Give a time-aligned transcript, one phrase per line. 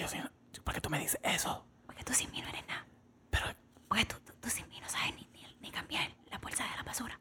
[0.00, 0.22] yo soy...
[0.64, 1.64] ¿Por qué tú me dices eso?
[1.86, 2.84] Porque tú sin mí no eres nada.
[3.30, 3.46] Pero,
[3.88, 6.76] Porque tú, tú, tú sin mí no sabes ni, ni, ni cambiar la bolsa de
[6.76, 7.18] la basura.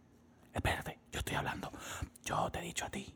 [0.53, 1.71] espérate, yo estoy hablando.
[2.23, 3.15] Yo te he dicho a ti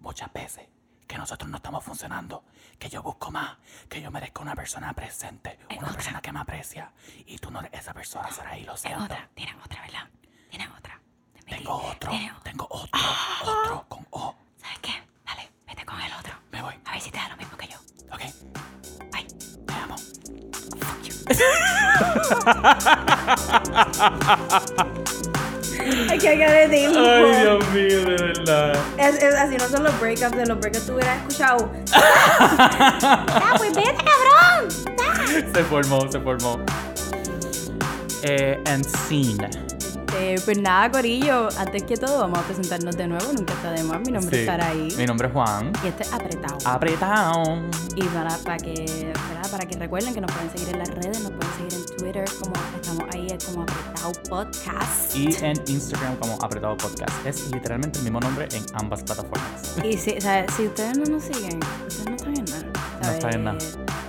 [0.00, 0.68] muchas veces
[1.06, 2.44] que nosotros no estamos funcionando,
[2.78, 3.58] que yo busco más,
[3.88, 5.92] que yo merezco una persona presente, una otra.
[5.94, 6.92] persona que me aprecia.
[7.26, 9.04] Y tú no eres esa persona, Saraí, lo siento.
[9.04, 9.28] otra.
[9.34, 10.08] Tienen otra, ¿verdad?
[10.50, 11.00] Tienen otra.
[11.44, 11.56] Te.
[11.56, 13.00] Tengo otro, Tienen tengo otro,
[13.42, 13.86] otro
[26.08, 28.72] Ay, que de Ay, Dios mío, de verdad.
[28.98, 31.70] Es, es así, no son los breakups, de los breakups tú hubieras escuchado.
[31.92, 34.70] ¡Ah, pues vete, cabrón!
[35.54, 36.60] Se formó, se formó.
[38.22, 39.48] Eh, and scene.
[40.18, 43.32] Eh, pues nada, Corillo, antes que todo, vamos a presentarnos de nuevo.
[43.32, 44.00] Nunca está de más.
[44.00, 44.88] Mi nombre es Saraí.
[44.96, 45.72] Mi nombre es Juan.
[45.84, 46.58] Y este es apretado.
[46.64, 47.42] Apretado.
[47.94, 49.50] Y para, para, que, ¿verdad?
[49.50, 51.79] para que recuerden que nos pueden seguir en las redes, nos pueden seguir en
[52.10, 55.16] Twitter, como estamos ahí es como apretado podcast.
[55.16, 57.26] Y en Instagram como Apretado Podcast.
[57.26, 59.78] Es literalmente el mismo nombre en ambas plataformas.
[59.84, 63.00] Y si, o sea, si ustedes no nos siguen, ustedes no están en nada.
[63.02, 63.58] No están en nada.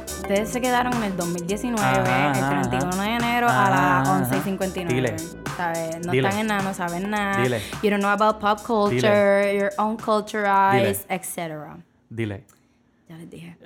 [0.06, 4.10] Ustedes se quedaron en el 2019, Ajá, el ajá, 31 de enero Ajá, a las
[4.10, 4.18] ajá.
[4.18, 4.94] 11 y 59.
[4.96, 5.16] Dile.
[5.58, 6.06] ¿Sabes?
[6.06, 6.28] No Dile.
[6.28, 7.44] están en nada, no saben nada.
[7.44, 7.62] Dile.
[7.84, 11.78] You don't know about pop culture, your own culturized, etc.
[12.10, 12.46] Dile.
[13.12, 13.58] Ya les dije.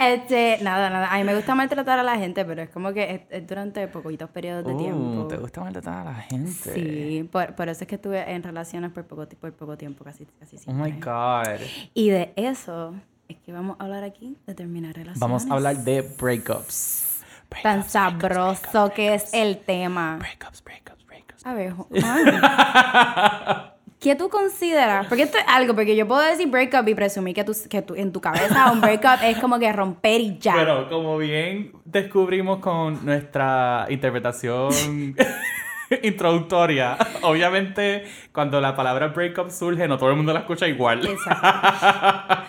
[0.00, 1.12] este, nada, nada.
[1.12, 3.86] A mí me gusta maltratar a la gente, pero es como que es, es durante
[3.88, 5.26] poquitos periodos de Uh, tiempo.
[5.28, 6.72] ¿Te gusta maltratar a la gente?
[6.72, 10.24] Sí, por, por eso es que estuve en relaciones por poco, por poco tiempo, casi,
[10.40, 10.90] casi Oh siempre.
[10.92, 11.60] my God.
[11.92, 12.94] Y de eso
[13.28, 15.20] es que vamos a hablar aquí, de terminar relaciones.
[15.20, 17.04] Vamos a hablar de breakups.
[17.62, 20.16] Tan Breakups, sabroso que es el tema.
[20.18, 21.44] breakups, breakups, breakups.
[21.44, 21.74] A ver.
[24.00, 25.06] ¿Qué tú consideras?
[25.08, 27.94] Porque esto es algo, porque yo puedo decir breakup y presumir que, tú, que tú,
[27.96, 30.54] en tu cabeza un breakup es como que romper y ya.
[30.54, 35.16] Bueno, como bien descubrimos con nuestra interpretación
[36.02, 41.04] introductoria, obviamente cuando la palabra breakup surge, no todo el mundo la escucha igual.
[41.04, 42.44] Exacto.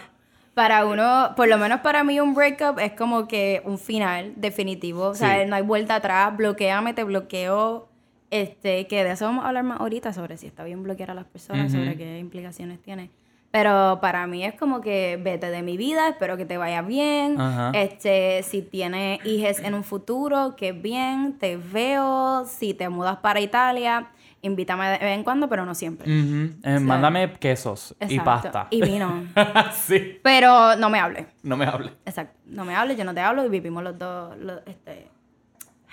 [0.53, 5.05] Para uno, por lo menos para mí, un breakup es como que un final definitivo.
[5.05, 5.49] O sea, Sí.
[5.49, 6.35] no hay vuelta atrás.
[6.35, 7.88] Bloqueame, te bloqueo.
[8.31, 11.13] Este, que de eso vamos a hablar más ahorita sobre si está bien bloquear a
[11.15, 13.09] las personas, sobre qué implicaciones tiene.
[13.51, 17.41] Pero para mí es como que vete de mi vida, espero que te vaya bien.
[17.41, 17.71] Ajá.
[17.73, 22.45] Este, si tienes hijos en un futuro, que bien, te veo.
[22.45, 24.11] Si te mudas para Italia,
[24.43, 26.05] invítame de vez en cuando, pero no siempre.
[26.07, 28.67] Eh, mándame quesos y pasta.
[28.69, 29.23] Y vino.
[29.73, 31.25] sí, Pero no me hables.
[31.41, 31.93] no me hables.
[32.05, 32.37] Exacto.
[32.45, 34.35] No me hables, yo no te hablo y vivimos los dos
[34.67, 35.07] este,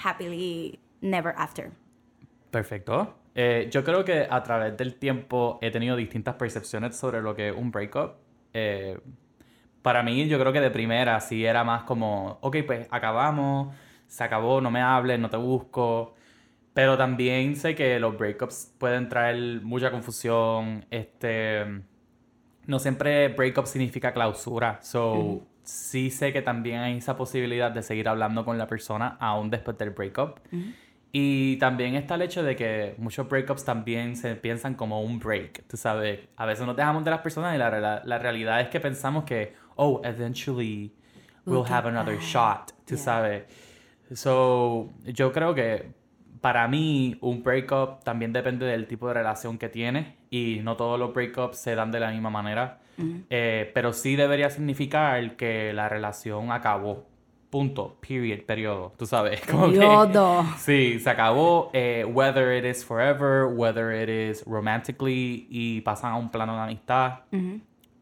[0.04, 1.70] happily never after.
[2.50, 3.14] Perfecto.
[3.34, 7.50] Eh, yo creo que a través del tiempo he tenido distintas percepciones sobre lo que
[7.50, 8.14] es un breakup.
[8.54, 8.98] Eh,
[9.82, 13.74] para mí, yo creo que de primera sí era más como, ok, pues acabamos,
[14.06, 16.14] se acabó, no me hables, no te busco.
[16.72, 20.84] Pero también sé que los breakups pueden traer mucha confusión.
[20.90, 21.64] Este,
[22.66, 24.78] no siempre breakup significa clausura.
[24.82, 29.50] So, sí sé que también hay esa posibilidad de seguir hablando con la persona aún
[29.50, 30.40] después del breakup.
[31.18, 35.64] Y también está el hecho de que muchos breakups también se piensan como un break,
[35.66, 36.20] tú sabes.
[36.36, 39.24] A veces nos dejamos de las personas y la, rela- la realidad es que pensamos
[39.24, 40.92] que, oh, eventually
[41.46, 42.22] we'll We'll have another back.
[42.24, 42.98] shot, tú Yeah.
[43.04, 43.42] sabes.
[44.12, 45.90] So, yo creo que
[46.42, 50.98] para mí un breakup también depende del tipo de relación que tienes y no todos
[50.98, 52.80] los breakups se dan de la misma manera.
[53.30, 57.06] Eh, pero sí debería significar que la relación acabó.
[57.56, 57.96] Punto.
[58.06, 58.40] Period.
[58.44, 58.92] Periodo.
[58.98, 59.40] Tú sabes.
[59.50, 60.44] Como que- Periodo.
[60.58, 61.70] sí, se acabó.
[61.72, 66.60] eh, whether it is forever, whether it is romantically y pasan a un plano de
[66.62, 67.20] amistad,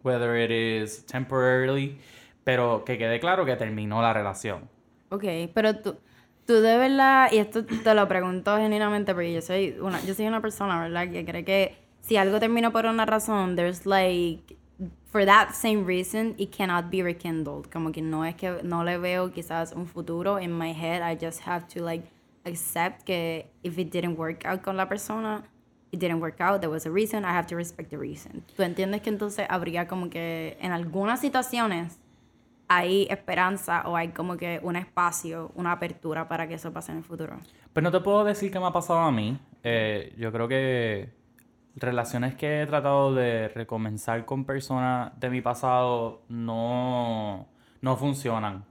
[0.02, 1.98] whether it is temporarily,
[2.42, 4.68] pero que quede claro que terminó la relación.
[5.10, 5.24] Ok,
[5.54, 5.96] pero tú,
[6.46, 10.26] tú de verdad, y esto te lo pregunto genuinamente porque yo soy una, yo soy
[10.26, 11.08] una persona, ¿verdad?
[11.10, 14.56] Que cree que si algo terminó por una razón, there's like,
[15.14, 17.70] for that same reason, it cannot be rekindled.
[17.70, 20.40] Como que no es que no le veo quizás un futuro.
[20.40, 22.02] In my head, I just have to like
[22.44, 25.44] accept que if it didn't work out con la persona,
[25.92, 28.42] it didn't work out, there was a reason, I have to respect the reason.
[28.56, 31.96] ¿Tú entiendes que entonces habría como que en algunas situaciones
[32.66, 36.98] hay esperanza o hay como que un espacio, una apertura para que eso pase en
[36.98, 37.38] el futuro?
[37.72, 39.38] Pues no te puedo decir qué me ha pasado a mí.
[39.62, 41.10] Eh, yo creo que
[41.76, 47.48] relaciones que he tratado de recomenzar con personas de mi pasado no,
[47.80, 48.64] no funcionan.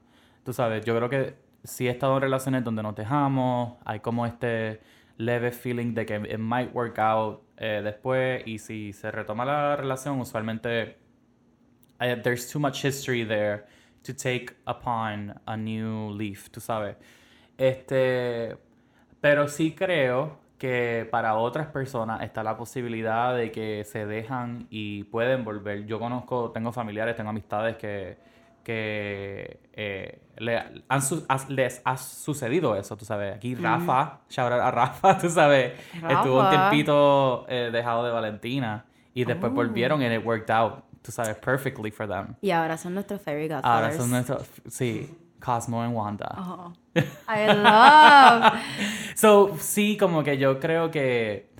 [0.43, 4.25] Tú sabes, yo creo que sí he estado en relaciones donde nos dejamos, hay como
[4.25, 4.81] este
[5.17, 9.75] leve feeling de que it might work out eh, después y si se retoma la
[9.75, 10.97] relación, usualmente
[11.99, 13.65] eh, there's too much history there
[14.03, 16.97] to take upon a new leaf, tú sabes.
[17.57, 18.57] Este,
[19.21, 25.03] pero sí creo que para otras personas está la posibilidad de que se dejan y
[25.03, 25.85] pueden volver.
[25.85, 28.17] Yo conozco, tengo familiares, tengo amistades que,
[28.63, 33.35] que eh, le han su- as- les ha sucedido eso, tú sabes.
[33.35, 36.69] Aquí Rafa, shout out a Rafa, tú sabes, estuvo un Rafa.
[36.69, 39.55] tiempito eh, dejado de Valentina y después Oh.
[39.55, 42.35] volvieron and it worked out, tú sabes, perfectly for them.
[42.41, 43.65] Y ahora son nuestros fairy godfathers.
[43.65, 45.13] Ahora son nuestros, sí,
[45.43, 46.35] Cosmo y Wanda.
[46.37, 48.53] Oh, I love.
[49.15, 51.51] So, sí, como que yo creo que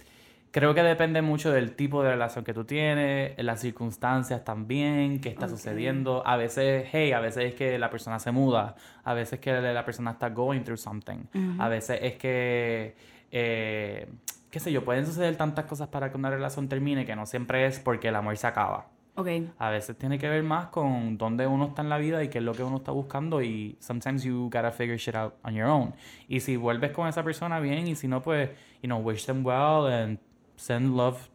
[0.52, 5.30] creo que depende mucho del tipo de relación que tú tienes, las circunstancias también, qué
[5.30, 6.26] está sucediendo.
[6.26, 9.84] A veces, hey, a veces es que la persona se muda, a veces que la
[9.84, 11.26] persona está going through something,
[11.60, 12.96] a veces es que
[13.32, 14.08] eh,
[14.52, 17.66] qué sé yo, pueden suceder tantas cosas para que una relación termine que no siempre
[17.66, 18.86] es porque el amor se acaba.
[19.16, 19.28] Ok.
[19.60, 22.40] A veces tiene que ver más con dónde uno está en la vida y qué
[22.40, 25.68] es lo que uno está buscando y sometimes you gotta figure shit out on your
[25.68, 25.94] own.
[26.28, 28.50] Y si vuelves con esa persona bien y si no pues,
[28.82, 30.18] you know, wish them well and
[30.56, 31.30] send love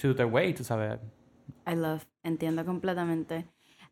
[0.00, 1.00] to their way, tú sabes.
[1.66, 2.06] I love.
[2.22, 3.46] Entiendo completamente.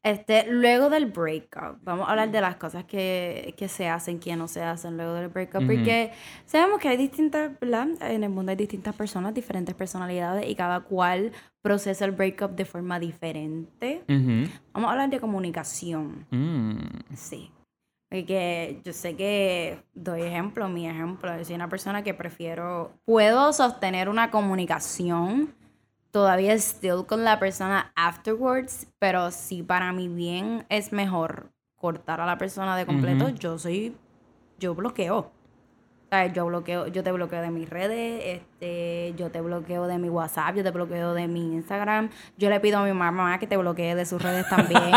[0.05, 4.35] Este, luego del breakup, vamos a hablar de las cosas que, que se hacen, que
[4.35, 5.67] no se hacen luego del breakup, Ujú.
[5.67, 6.11] porque
[6.45, 7.87] sabemos que hay distintas, ¿verdad?
[8.01, 11.31] En el mundo hay distintas personas, diferentes personalidades y cada cual
[11.63, 14.03] procesa el breakup de forma diferente.
[14.09, 14.51] Ujú.
[14.73, 16.27] Vamos a hablar de comunicación.
[16.31, 17.15] Mm.
[17.15, 17.53] Sí.
[18.11, 21.35] Porque yo sé que doy ejemplo, mi ejemplo.
[21.39, 25.55] Yo soy una persona que prefiero, puedo sostener una comunicación
[26.13, 32.27] todavía still con la persona afterwards, pero si para mi bien es mejor cortar a
[32.27, 33.35] la persona de completo, Ujú.
[33.35, 33.97] yo soy,
[34.59, 35.19] yo bloqueo.
[35.19, 39.97] O sea, yo bloqueo, yo te bloqueo de mis redes, este, yo te bloqueo de
[39.97, 42.11] mi WhatsApp, yo te bloqueo de mi Instagram.
[42.37, 44.83] Yo le pido a mi mamá que te bloquee de sus redes también.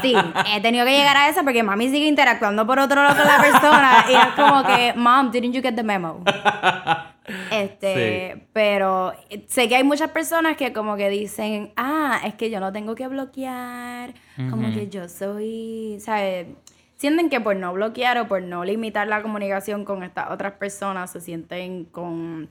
[0.00, 0.16] Sí,
[0.46, 3.38] he tenido que llegar a eso porque mami sigue interactuando por otro lado con la
[3.38, 6.24] persona y es como que, mom, didn't you get the memo?
[7.50, 9.12] Este, pero
[9.46, 12.94] sé que hay muchas personas que como que dicen, ah, es que yo no tengo
[12.94, 14.14] que bloquear,
[14.50, 14.74] como Ujú.
[14.78, 16.48] que yo soy, ¿sabes?
[16.96, 21.10] Sienten que por no bloquear o por no limitar la comunicación con estas otras personas
[21.10, 22.48] se sienten con,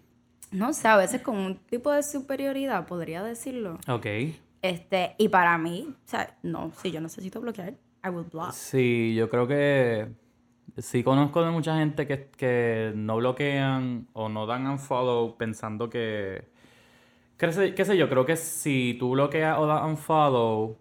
[0.52, 3.78] no sé, a veces con un tipo de superioridad, podría decirlo.
[3.88, 4.06] Ok.
[4.62, 7.74] Este, y para mí, o sea, no, si yo necesito bloquear,
[8.04, 8.52] I will block.
[8.52, 10.08] Sí, yo creo que
[10.78, 16.50] sí conozco de mucha gente que, que no bloquean o no dan unfollow pensando que...
[17.38, 20.78] Qué sé, qué sé yo, creo que si tú bloqueas o das unfollow,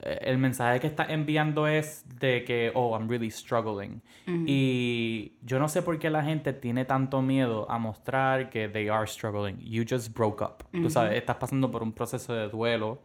[0.00, 4.00] eh, el mensaje que estás enviando es de que, oh, I'm really struggling.
[4.26, 8.88] Y yo no sé por qué la gente tiene tanto miedo a mostrar que they
[8.88, 9.58] are struggling.
[9.60, 10.64] You just broke up.
[10.72, 13.00] Tú sabes, estás pasando por un proceso de duelo.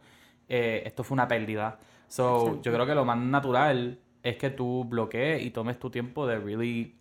[0.48, 1.78] eh, esto fue una pérdida.
[2.08, 2.62] So, Exacto.
[2.62, 6.38] yo creo que lo más natural es que tú bloquees y tomes tu tiempo de
[6.38, 6.96] really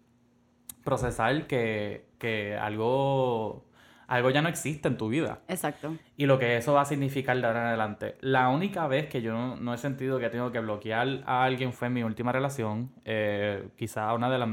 [0.84, 3.66] procesar que, que algo,
[4.08, 5.96] algo ya no existe en tu vida Exacto.
[6.18, 8.18] y lo que eso va a significar de ahora en adelante.
[8.20, 11.72] La única vez que yo no, no he sentido que tengo que bloquear a alguien
[11.72, 12.92] fue en mi última relación.
[13.06, 14.50] Eh, quizá una de las...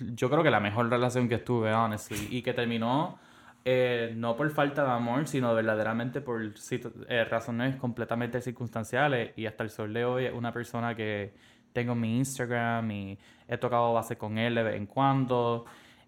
[0.00, 2.26] Yo creo que la mejor relación que estuve, honestly.
[2.30, 3.18] Y que terminó
[3.64, 9.32] eh, no por falta de amor, sino verdaderamente por eh, razones completamente circunstanciales.
[9.36, 11.34] Y hasta el sol de hoy es una persona que
[11.72, 15.64] tengo en mi Instagram y he tocado base con él de vez en cuando.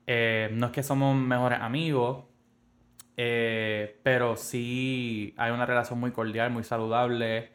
[0.07, 2.25] Eh, no es que somos mejores amigos,
[3.17, 7.51] eh, pero sí hay una relación muy cordial, muy saludable.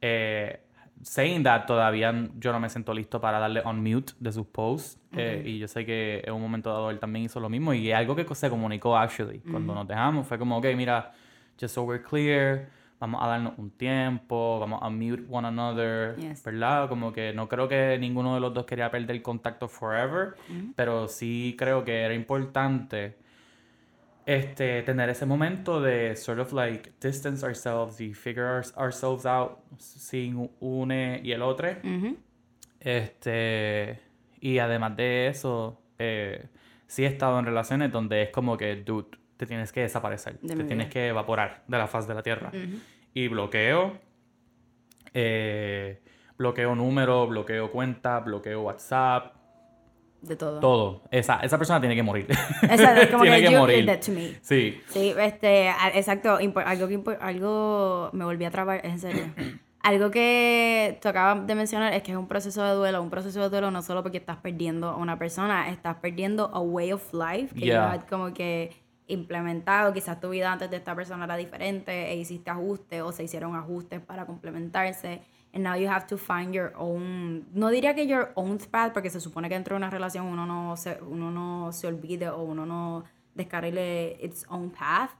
[0.00, 0.60] Eh,
[1.02, 4.98] saying that, todavía yo no me siento listo para darle on mute de sus posts.
[5.16, 7.74] eh, y yo sé que en un momento dado él también hizo lo mismo.
[7.74, 9.40] Y algo que se comunicó, actually.
[9.40, 11.12] Cuando nos dejamos, fue como, ok, mira,
[11.60, 12.68] just so we're clear,
[13.02, 16.44] vamos a darnos un tiempo, vamos a mute one another, Yes.
[16.44, 16.88] ¿verdad?
[16.88, 20.34] Como que no creo que ninguno de los dos quería perder el contacto forever,
[20.76, 23.16] pero sí creo que era importante
[24.24, 29.58] este, tener ese momento de sort of like distance ourselves y figure our- ourselves out
[29.78, 31.70] sin une y el otro.
[31.82, 32.16] Ujú.
[32.78, 33.98] Este,
[34.40, 36.46] y además de eso, eh,
[36.86, 40.54] sí he estado en relaciones donde es como que, dude, te tienes que desaparecer, De
[40.54, 42.48] te tienes que evaporar de la faz de la tierra.
[42.54, 42.78] Ujú.
[43.14, 43.98] Y bloqueo,
[45.14, 46.00] eh,
[46.38, 49.34] bloqueo número, bloqueo cuenta, bloqueo WhatsApp,
[50.20, 50.60] De todo.
[50.60, 51.02] todo.
[51.10, 52.26] Esa, esa persona tiene que morir.
[52.62, 53.86] Exacto, es como tiene que, que you morir.
[53.86, 54.34] that to me.
[54.40, 54.80] Sí.
[54.88, 59.24] Sí, este, exacto, algo que algo me volví a trabar, en serio.
[59.84, 63.40] Algo que tú acabas de mencionar es que es un proceso de duelo, un proceso
[63.40, 67.02] de duelo no solo porque estás perdiendo a una persona, estás perdiendo a way of
[67.12, 68.06] life que Yeah.
[68.08, 68.70] como que
[69.06, 73.24] implementado, quizás tu vida antes de esta persona era diferente e hiciste ajustes o se
[73.24, 75.22] hicieron ajustes para complementarse
[75.54, 79.10] And now you have to find your own, no diría que your own path, porque
[79.10, 82.42] se supone que dentro de una relación uno no se, uno no se olvide o
[82.42, 83.04] uno no
[83.34, 85.10] descarrile its own path.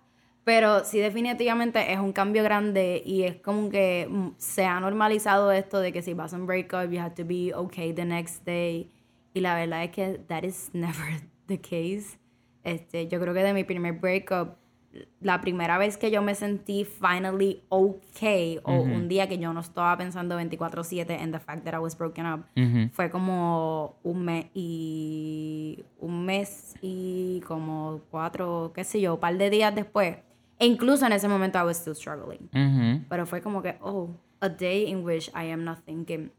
[0.44, 5.52] Pero sí definitivamente es un cambio grande y es como que mm, se ha normalizado
[5.52, 8.44] esto de que si vas a un breakup you have to be okay the next
[8.46, 8.90] day.
[9.34, 12.21] Y la verdad es que that is never the case.
[12.64, 14.56] Este, yo creo que de mi primer breakup
[15.20, 19.60] la primera vez que yo me sentí finally okay o un día que yo no
[19.60, 22.44] estaba pensando 24/7 en the fact that I was broken up
[22.92, 29.36] fue como un mes y un mes y como cuatro qué sé yo un par
[29.38, 30.18] de días después.
[30.58, 32.50] E incluso en ese momento I was still struggling.
[33.08, 36.30] Pero fue como que oh a day in which I am not thinking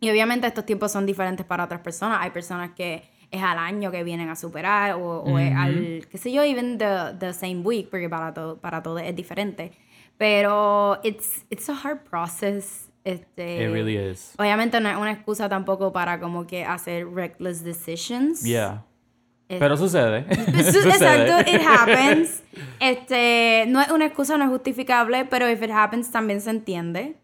[0.00, 2.18] y obviamente estos tiempos son diferentes para otras personas.
[2.22, 6.18] Hay personas que es al año que vienen a superar o, o es al, qué
[6.18, 9.72] sé yo, even the, the same week, porque para todo, para todo es diferente.
[10.18, 12.88] Pero it's, it's a hard process.
[13.04, 14.34] Este, It really is.
[14.38, 18.44] Obviamente no es una excusa tampoco para como que hacer reckless decisions.
[18.44, 18.84] Yeah.
[19.48, 20.24] Pero sucede.
[20.64, 20.88] Su- Sucede.
[20.90, 22.42] Exacto, it happens.
[22.80, 27.16] Este, no es una excusa, no es justificable, pero if it happens también se entiende.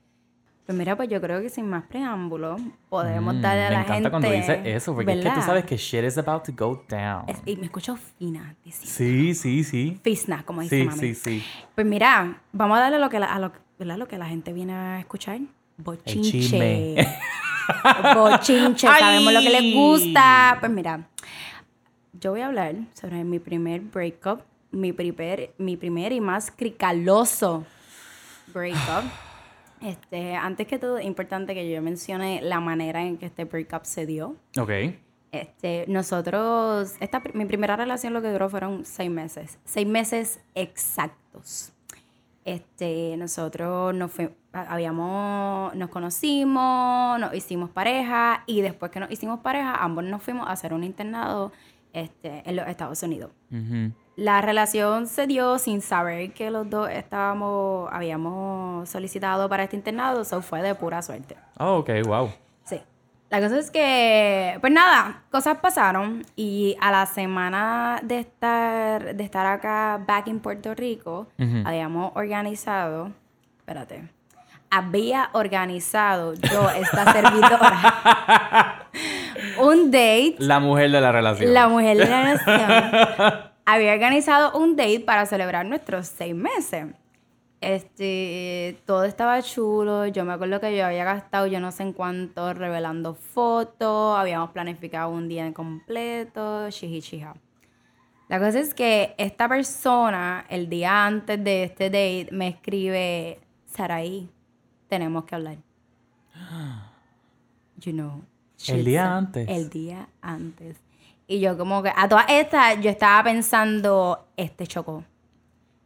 [0.69, 2.57] Pues mira, pues yo creo que sin más preámbulo
[2.91, 4.11] podemos darle a Mm, Me la encanta gente.
[4.11, 5.47] cuando dice eso, porque es que tú ¿verdad?
[5.47, 7.25] sabes que shit is about to go down.
[7.27, 8.87] Es- y me escucho fina, decir.
[8.87, 9.99] Sí, sí, sí.
[10.05, 11.01] Fisna, como dice Sí, mami.
[11.01, 11.43] sí, sí.
[11.75, 13.97] Pues mira, vamos a darle lo que la, a lo, ¿verdad?
[13.97, 15.39] lo que la gente viene a escuchar.
[15.79, 16.97] Bochinche.
[18.15, 20.59] Bochinche, sabemos lo que les gusta.
[20.61, 21.09] Pues mira,
[22.13, 27.65] yo voy a hablar sobre mi primer breakup, mi primer, mi primer y más cricaloso
[28.53, 29.05] breakup.
[29.81, 33.85] Este, antes que todo, es importante que yo mencione la manera en que este breakup
[33.85, 34.37] se dio.
[34.59, 34.71] Ok.
[35.31, 39.59] Este, nosotros, esta, mi primera relación lo que duró fueron seis meses.
[39.65, 41.73] Seis meses exactos.
[42.45, 49.41] Este, nosotros nos fui- habíamos, nos conocimos, nos hicimos pareja y después que nos hicimos
[49.41, 51.53] pareja, ambos nos fuimos a hacer un internado
[51.93, 53.31] este, en los Estados Unidos.
[53.51, 53.93] Ujú.
[54.19, 60.23] La relación se dio sin saber que los dos estábamos, habíamos solicitado para este internado,
[60.23, 61.37] eso fue de pura suerte.
[61.57, 62.29] Oh, ok, wow.
[62.65, 62.83] Sí.
[63.31, 69.23] La cosa es que, pues nada, cosas pasaron y a la semana de estar, de
[69.23, 71.29] estar acá, back in Puerto Rico,
[71.65, 73.13] habíamos organizado,
[73.59, 74.03] espérate,
[74.69, 78.89] había organizado yo, esta servidora,
[79.61, 81.55] un date La mujer de la relación.
[81.55, 83.41] la mujer de la nación
[83.75, 86.87] había organizado un date para celebrar nuestros seis meses.
[87.61, 90.07] Este, todo estaba chulo.
[90.07, 94.19] Yo me acuerdo que yo había gastado yo no sé en cuánto revelando fotos.
[94.19, 96.71] Habíamos planificado un día en completo.
[96.71, 97.35] Shiji chija.
[98.29, 104.31] La cosa es que esta persona, el día antes de este date, me escribe, Saraí,
[104.89, 105.59] tenemos que hablar.
[107.81, 108.25] You know.
[108.67, 109.49] El día antes.
[109.49, 110.77] El día antes.
[111.31, 115.05] Y yo como que, a todas estas, yo estaba pensando, este chocó.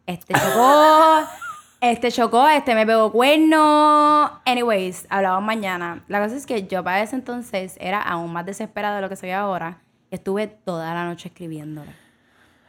[0.06, 1.24] Este chocó.
[1.80, 4.40] este chocó, este me pegó cuerno.
[4.46, 6.04] Anyways, hablamos mañana.
[6.06, 9.16] La cosa es que yo para ese entonces era aún más desesperada de lo que
[9.16, 9.78] soy ahora.
[10.12, 11.90] Estuve toda la noche escribiéndole.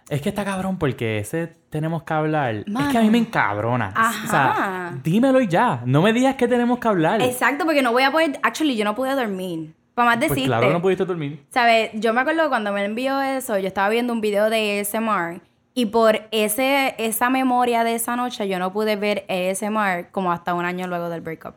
[0.10, 2.56] Es que está cabrón porque ese tenemos que hablar.
[2.56, 3.94] Es que a mí me encabrona.
[4.26, 5.00] O sea, Ajá.
[5.04, 5.84] dímelo y ya.
[5.86, 7.22] No me digas que tenemos que hablar.
[7.22, 8.40] Exacto, porque no voy a poder.
[8.42, 9.76] Actually, yo no pude dormir.
[9.94, 10.48] Para más Pues decirte.
[10.48, 11.46] claro, no pudiste dormir.
[11.50, 11.92] ¿Sabes?
[11.94, 15.42] Yo me acuerdo cuando me envió eso, yo estaba viendo un video de ASMR
[15.76, 20.54] y por ese, esa memoria de esa noche yo no pude ver ASMR como hasta
[20.54, 21.56] un año luego del breakup.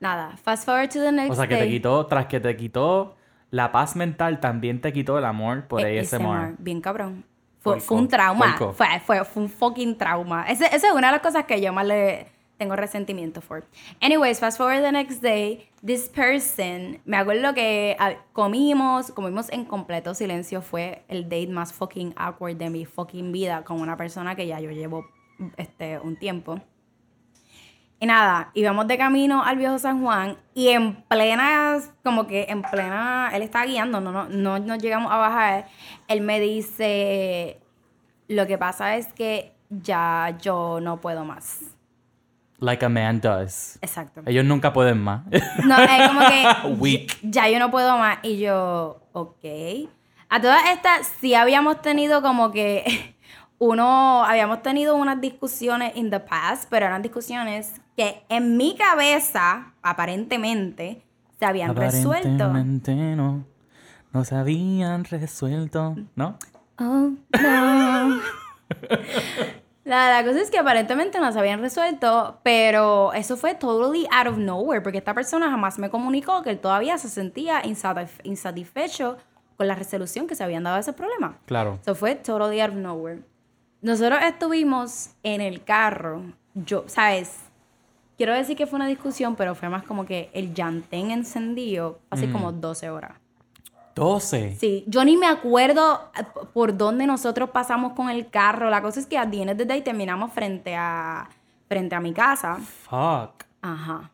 [0.00, 3.16] Nada, fast forward to the next O sea, que te quitó, tras que te quitó
[3.50, 6.54] la paz mental, también te quitó el amor por Eh, ASMR.
[6.58, 7.24] Bien cabrón.
[7.60, 8.56] Fue, un trauma.
[8.56, 10.44] Fue, fue, fue un fucking trauma.
[10.48, 12.26] Esa es una de las cosas que yo más le
[12.58, 13.64] tengo resentimiento por.
[14.00, 19.64] Anyways, fast forward the next day, this person, me acuerdo que ah, comimos, comimos en
[19.64, 20.60] completo silencio.
[20.60, 24.60] Fue el date más fucking awkward de mi fucking vida con una persona que ya
[24.60, 25.06] yo llevo
[25.56, 26.60] este, un tiempo.
[28.00, 32.62] Y nada, íbamos de camino al viejo San Juan y en plena, como que en
[32.62, 35.66] plena, él estaba guiando, no, no, no nos llegamos a bajar.
[36.06, 37.58] Él me dice,
[38.28, 41.77] lo que pasa es que ya yo no puedo más.
[42.60, 43.78] Like a man does.
[43.82, 44.22] Exacto.
[44.26, 45.22] Ellos nunca pueden más.
[45.64, 47.18] No, es como que Weak.
[47.22, 48.18] ya yo no puedo más.
[48.22, 49.44] Y yo, ok.
[50.28, 53.14] A todas estas, sí habíamos tenido como que
[53.58, 59.72] uno, habíamos tenido unas discusiones in the past, pero eran discusiones que en mi cabeza,
[59.82, 61.02] aparentemente,
[61.38, 62.44] se habían resuelto.
[62.44, 63.44] Aparentemente no.
[64.12, 65.94] No se habían resuelto.
[66.16, 66.38] ¿No?
[66.78, 67.10] Oh,
[67.40, 68.20] no.
[69.88, 74.26] La, la cosa es que aparentemente no se habían resuelto, pero eso fue totally out
[74.28, 79.16] of nowhere, porque esta persona jamás me comunicó que él todavía se sentía insatisf- insatisfecho
[79.56, 81.38] con la resolución que se habían dado a ese problema.
[81.46, 81.78] Claro.
[81.84, 83.22] So fue totally out of nowhere.
[83.80, 86.22] Nosotros estuvimos en el carro,
[86.54, 87.36] yo, ¿sabes?
[88.18, 92.30] Quiero decir que fue una discusión, pero fue más como que el llantén encendido hace
[92.30, 93.12] como 12 horas.
[93.98, 94.56] 12.
[94.58, 98.70] Sí, yo ni me acuerdo eh, por dónde nosotros pasamos con el carro.
[98.70, 101.28] La cosa es que a the end of the day terminamos frente a,
[101.68, 102.56] frente a mi casa.
[102.56, 103.44] Fuck.
[103.60, 104.10] Ajá.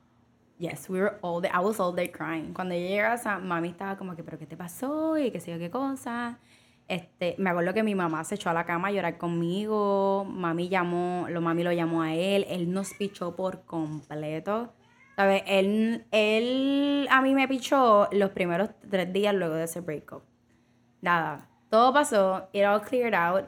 [0.58, 1.52] Yes, we were all there.
[1.54, 2.54] I was all there crying.
[2.54, 5.18] Cuando yo llegué a mami estaba como que, ¿pero qué te pasó?
[5.18, 6.38] Y qué sé yo qué cosa.
[6.86, 10.24] Este, me acuerdo que mi mamá se echó a la cama a llorar conmigo.
[10.24, 12.46] Mami llamó, lo mami lo llamó a él.
[12.48, 14.72] Él nos pichó por completo.
[15.16, 15.42] ¿Sabes?
[15.46, 20.22] Él, él a mí me pichó los primeros tres días luego de ese breakup.
[21.00, 23.44] Nada, todo pasó, it all cleared out.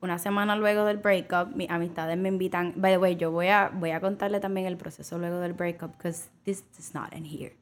[0.00, 2.72] Una semana luego del breakup, mis amistades me invitan.
[2.76, 5.96] By the way, yo voy a, voy a contarle también el proceso luego del breakup,
[5.96, 7.56] because this does not end here.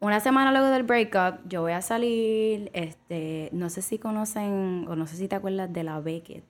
[0.00, 4.96] Una semana luego del breakup, yo voy a salir, este, no sé si conocen, o
[4.96, 6.44] no sé si te acuerdas de la Beckett,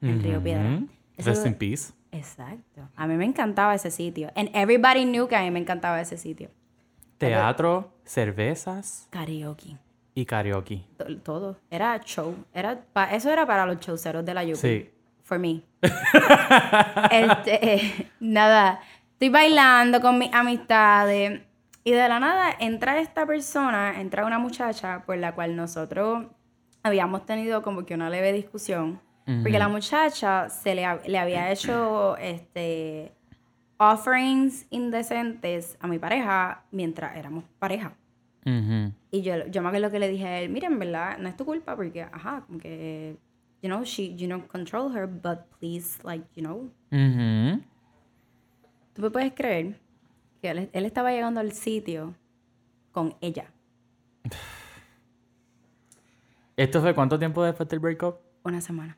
[0.00, 0.76] en Río Piedra.
[0.76, 0.88] Ujú.
[1.18, 1.92] Eso- Rest in peace.
[2.18, 2.88] Exacto.
[2.96, 4.30] A mí me encantaba ese sitio.
[4.34, 6.50] And everybody knew que a mí me encantaba ese sitio.
[7.18, 9.76] Teatro, cervezas Karaoke.
[10.14, 10.84] y karaoke.
[10.98, 11.56] To- Todo.
[11.70, 12.34] Era show.
[12.52, 12.80] Era
[13.12, 14.56] eso era para los showceros de la Yupi.
[14.58, 14.90] Sí.
[15.22, 15.62] For me.
[17.10, 18.80] Este, eh, nada.
[19.12, 21.40] Estoy bailando con mis amistades.
[21.84, 26.26] Y de la nada entra esta persona, entra una muchacha por la cual nosotros
[26.82, 29.00] habíamos tenido como que una leve discusión.
[29.42, 33.12] Porque la muchacha se le, ha- le había hecho este
[33.78, 37.92] offerings indecentes a mi pareja mientras éramos pareja.
[39.10, 41.18] Y yo, yo me acuerdo que le dije a él, miren, ¿verdad?
[41.18, 43.16] No es tu culpa porque, ajá, como que,
[43.62, 46.70] you know, she, you know, control her, but please, like, you know.
[46.92, 47.60] Ujú.
[48.94, 49.80] ¿Tú me puedes creer
[50.40, 52.14] que él, él estaba llegando al sitio
[52.92, 53.46] con ella?
[56.56, 58.18] ¿Esto fue cuánto tiempo después del breakup?
[58.44, 58.96] Una semana.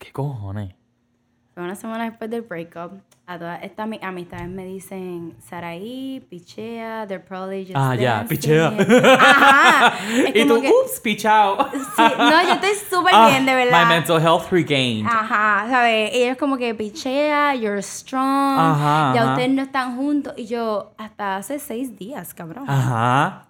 [0.00, 0.74] ¿Qué cojones?
[1.54, 2.92] Fue una semana después del breakup.
[3.26, 8.28] A todas estas mis amistades me dicen, Saraí, pichea, they're probably just Ah, ya, dancing".
[8.28, 8.68] pichea.
[9.18, 9.94] Ajá.
[10.26, 11.68] Es y tú, que- ups, pichao.
[11.70, 13.82] Sí, no, yo estoy súper Ah, bien, de verdad.
[13.84, 15.06] My mental health regained.
[15.06, 16.10] Ajá, ¿sabes?
[16.14, 19.30] Ellos como que pichea, you're strong, Ajá, ya ajá.
[19.32, 20.32] ustedes no están juntos.
[20.36, 22.64] Y yo, hasta hace seis días, cabrón.
[22.68, 23.44] Ajá.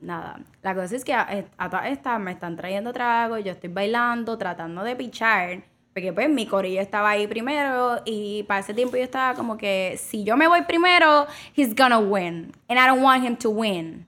[0.00, 3.68] Nada, la cosa es que a, a todas estas me están trayendo tragos, yo estoy
[3.70, 8.96] bailando, tratando de pichar, porque pues mi corillo estaba ahí primero y para ese tiempo
[8.96, 13.02] yo estaba como que si yo me voy primero, he's gonna win, and I don't
[13.02, 14.06] want him to win.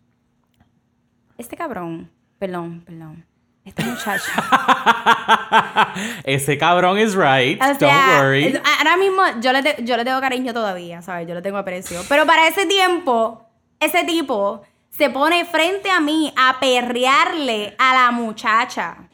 [1.37, 3.26] Este cabrón, perdón, perdón,
[3.64, 4.31] este muchacho.
[6.24, 7.61] Ese cabrón is right.
[7.62, 8.44] O Don't sea, worry.
[8.46, 11.26] es- Ahora mismo yo le, te- yo le tengo cariño todavía, ¿sabes?
[11.28, 12.00] Yo le tengo aprecio.
[12.09, 13.46] Pero para ese tiempo,
[13.81, 19.09] ese tipo se pone frente a mí a perrearle a la muchacha.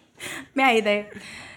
[0.54, 1.08] Mira, ¿viste?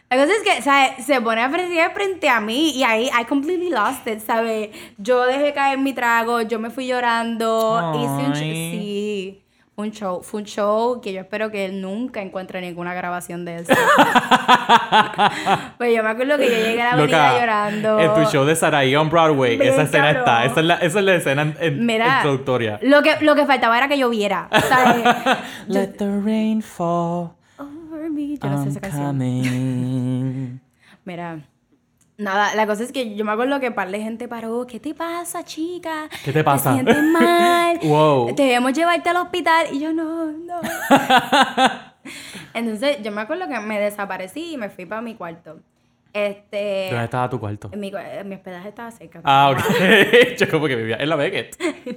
[0.09, 1.05] La cosa es que, ¿sabes?
[1.05, 4.69] Se pone a perrear frente a mí y ahí I completely lost it, ¿sabes?
[4.97, 7.93] Yo dejé caer mi trago, yo me fui llorando.
[7.95, 8.35] Hice un.
[8.35, 9.43] Sí.
[9.81, 13.45] Fue un show, fue un show que yo espero que él nunca encuentre ninguna grabación
[13.45, 13.73] de eso.
[15.79, 17.99] pues yo me acuerdo que yo llegué a la avenida llorando.
[17.99, 20.19] En tu show de Saraí on Broadway, esa escena cabrón.
[20.19, 20.45] está.
[20.45, 22.77] Esa es la, esa es la escena en- Mira, introductoria.
[22.83, 24.49] Lo que, lo que faltaba era que lloviera.
[25.67, 27.31] Let the rain fall.
[27.57, 28.37] Over me.
[28.37, 29.05] Yo no sé I'm esa canción.
[29.07, 30.59] coming.
[31.05, 31.39] Mira.
[32.21, 34.67] Nada, la cosa es que yo me acuerdo que par de gente paró.
[34.67, 36.07] ¿Qué te pasa, chica?
[36.23, 36.69] ¿Qué te pasa?
[36.69, 37.79] ¿Te sientes mal?
[37.83, 38.35] Wow.
[38.35, 39.65] Debemos llevarte al hospital.
[39.71, 40.61] Y yo, no, no.
[42.53, 45.59] Entonces, yo me acuerdo que me desaparecí y me fui para mi cuarto.
[46.13, 46.87] Este...
[46.91, 47.69] ¿Dónde estaba tu cuarto?
[47.75, 49.21] Mi, cua- mi hospedaje estaba cerca.
[49.23, 49.59] Ah, ok.
[50.37, 51.55] Yo como que vivía en la Beckett.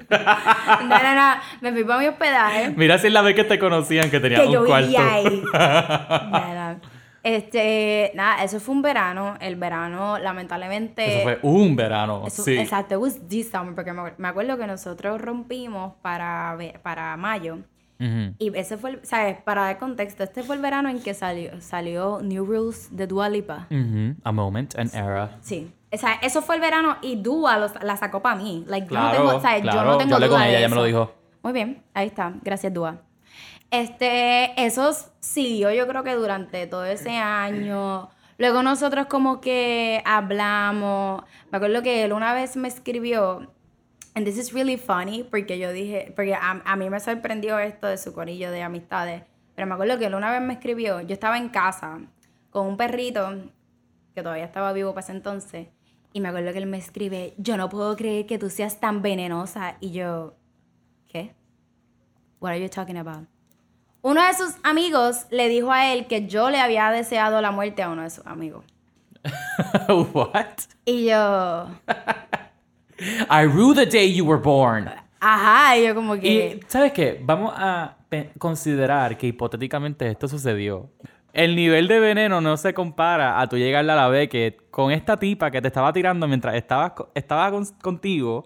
[0.08, 1.34] No, no, no.
[1.60, 2.70] Me fui para mi hospedaje.
[2.76, 4.86] Mira si en la Beckett te conocían que tenías que yo un cuarto.
[4.86, 5.42] vivía ahí.
[5.52, 6.78] Nada.
[7.24, 9.36] Este, nada, eso fue un verano.
[9.40, 11.04] El verano, lamentablemente.
[11.16, 12.22] Eso fue un verano.
[12.26, 12.56] eso- sí.
[12.58, 17.58] Exacto, it was this summer, porque me, me acuerdo que nosotros rompimos para, para mayo.
[17.98, 18.34] Ujú.
[18.38, 19.38] Y ese fue, el, ¿sabes?
[19.42, 23.28] Para dar contexto, este fue el verano en que salió, salió New Rules de Dua
[23.30, 23.66] Lipa.
[23.70, 24.16] Ujú.
[24.22, 25.38] A moment, an era.
[25.40, 25.72] Sí.
[25.92, 28.64] O sea, eso fue el verano y Dua los- la sacó para mí.
[28.66, 29.62] Like, yo no Claro, tengo, ¿sabes?
[29.62, 31.14] yo claro, no tengo yo hablé duda con ella, ella me lo dijo.
[31.42, 32.34] Muy bien, ahí está.
[32.42, 32.96] Gracias, Dua.
[33.80, 38.08] Este, eso siguió yo creo que durante todo ese año.
[38.38, 41.24] Luego nosotros como que hablamos.
[41.50, 43.52] Me acuerdo que él una vez me escribió,
[44.14, 47.88] and this is really funny, porque yo dije, porque a, a mí me sorprendió esto
[47.88, 49.24] de su corillo de amistades.
[49.56, 51.98] Pero me acuerdo que él una vez me escribió, yo estaba en casa
[52.50, 53.28] con un perrito
[54.14, 55.68] que todavía estaba vivo para ese entonces.
[56.12, 59.02] Y me acuerdo que él me escribe, yo no puedo creer que tú seas tan
[59.02, 59.76] venenosa.
[59.80, 60.36] Y yo,
[61.08, 61.34] ¿qué?
[62.38, 63.33] What are you talking about?
[64.06, 67.82] Uno de sus amigos le dijo a él que yo le había deseado la muerte
[67.82, 68.62] a uno de sus amigos.
[70.12, 70.46] What?
[70.84, 71.68] Y yo,
[73.30, 74.90] I rue the day you were born.
[75.20, 76.28] ajá, y yo como que...
[76.28, 77.18] Y, ¿sabes qué?
[77.24, 77.96] Vamos a
[78.38, 80.90] considerar que hipotéticamente esto sucedió.
[81.32, 85.16] El nivel de veneno no se compara a tu llegarle a la que con esta
[85.16, 88.44] tipa que te estaba tirando mientras estabas estaba con- contigo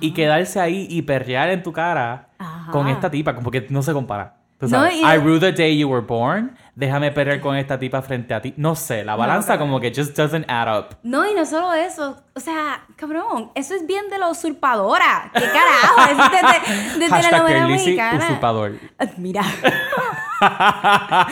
[0.00, 2.72] y quedarse ahí y perrear en tu cara Ajá.
[2.72, 4.36] con esta tipa, como que no se compara.
[4.68, 6.56] Tú No, y- I rue the day you were born.
[6.76, 8.52] Déjame perrear con esta tipa frente a ti.
[8.56, 10.96] No sé, la balanza pero- como que just doesn't add up.
[11.04, 12.16] No, y no solo eso.
[12.34, 15.30] O sea, cabrón, eso es bien de la usurpadora.
[15.34, 16.10] ¿Qué carajo?
[16.10, 18.24] Es de, de, de Hashtag telenovela Pierluisi, mexicana.
[18.24, 18.72] usurpador.
[18.98, 19.42] Ah, Mira.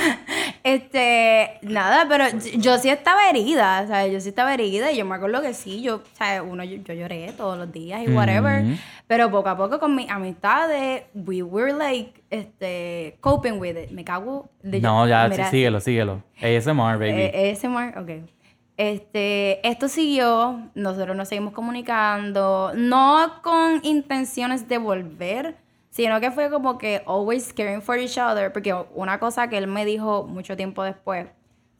[0.64, 4.96] este, nada, pero yo, yo sí estaba herida, o sea, yo sí estaba herida y
[4.96, 8.02] yo me acuerdo que sí, yo, o sea, uno, yo, yo lloré todos los días
[8.02, 8.64] y whatever,
[9.06, 14.04] pero poco a poco con mis amistades, we were like, este, coping with it, me
[14.04, 14.48] cago.
[14.62, 16.22] de- No, ya, mira, sí, síguelo, síguelo.
[16.40, 17.10] ASMR, baby.
[17.32, 18.28] eh, ASMR, ok.
[18.76, 25.56] Este, esto siguió, nosotros nos seguimos comunicando, no con intenciones de volver,
[25.92, 29.66] sino que fue como que always caring for each other, porque una cosa que él
[29.66, 31.26] me dijo mucho tiempo después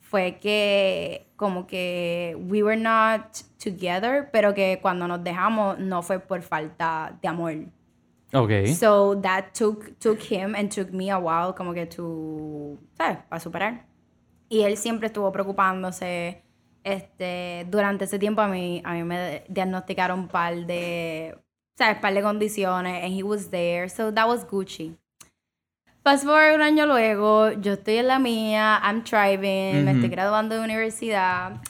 [0.00, 3.22] fue que como que we were not
[3.56, 7.54] together, pero que cuando nos dejamos no fue por falta de amor.
[8.34, 8.66] ok.
[8.78, 13.16] So that took, took him and took me a while como que to, ¿sabes?
[13.30, 13.86] Para superar.
[14.50, 16.42] Y él siempre estuvo preocupándose.
[16.84, 21.38] Este, durante ese tiempo a mí, a mí me diagnosticaron un par de,
[21.76, 21.98] ¿sabes?
[21.98, 23.02] par de condiciones.
[23.04, 23.88] And he was there.
[23.88, 24.96] So that was Gucci.
[26.04, 30.56] Fast forward un año luego, yo estoy en la mía, I'm thriving, me estoy graduando
[30.56, 31.60] de universidad.